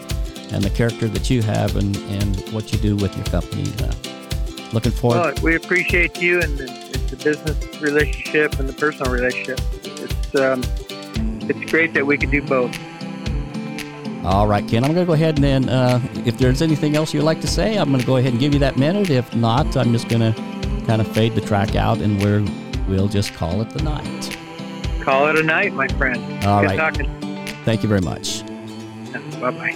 and 0.51 0.63
the 0.63 0.69
character 0.69 1.07
that 1.07 1.29
you 1.29 1.41
have, 1.41 1.77
and, 1.77 1.95
and 1.95 2.37
what 2.51 2.73
you 2.73 2.79
do 2.79 2.95
with 2.97 3.15
your 3.15 3.25
company. 3.25 3.71
Uh, 3.79 3.93
looking 4.73 4.91
forward. 4.91 5.17
Well, 5.17 5.43
we 5.43 5.55
appreciate 5.55 6.21
you 6.21 6.41
and 6.41 6.57
the, 6.57 6.65
the 7.09 7.23
business 7.23 7.81
relationship 7.81 8.59
and 8.59 8.67
the 8.67 8.73
personal 8.73 9.11
relationship. 9.11 9.59
It's 9.83 10.35
um, 10.35 10.61
it's 11.55 11.71
great 11.71 11.93
that 11.93 12.05
we 12.05 12.17
can 12.17 12.29
do 12.29 12.41
both. 12.41 12.77
All 14.23 14.47
right, 14.47 14.67
Ken, 14.67 14.83
I'm 14.83 14.93
going 14.93 15.05
to 15.05 15.09
go 15.09 15.13
ahead 15.13 15.35
and 15.35 15.43
then, 15.43 15.69
uh, 15.69 15.99
if 16.25 16.37
there's 16.37 16.61
anything 16.61 16.95
else 16.95 17.13
you'd 17.13 17.23
like 17.23 17.41
to 17.41 17.47
say, 17.47 17.77
I'm 17.77 17.89
going 17.89 18.01
to 18.01 18.05
go 18.05 18.17
ahead 18.17 18.33
and 18.33 18.39
give 18.39 18.53
you 18.53 18.59
that 18.59 18.77
minute. 18.77 19.09
If 19.09 19.33
not, 19.35 19.75
I'm 19.75 19.91
just 19.91 20.09
going 20.09 20.21
to 20.21 20.33
kind 20.85 21.01
of 21.01 21.07
fade 21.07 21.33
the 21.33 21.41
track 21.41 21.75
out 21.75 21.97
and 21.99 22.21
we're, 22.21 22.45
we'll 22.87 23.07
just 23.07 23.33
call 23.33 23.61
it 23.61 23.69
the 23.71 23.81
night. 23.81 24.37
Call 25.01 25.27
it 25.27 25.39
a 25.39 25.43
night, 25.43 25.73
my 25.73 25.87
friend. 25.87 26.21
All 26.45 26.61
Good 26.61 26.67
right. 26.67 26.77
Talking. 26.77 27.09
Thank 27.65 27.81
you 27.81 27.89
very 27.89 28.01
much. 28.01 28.43
Bye 29.39 29.51
bye. 29.51 29.75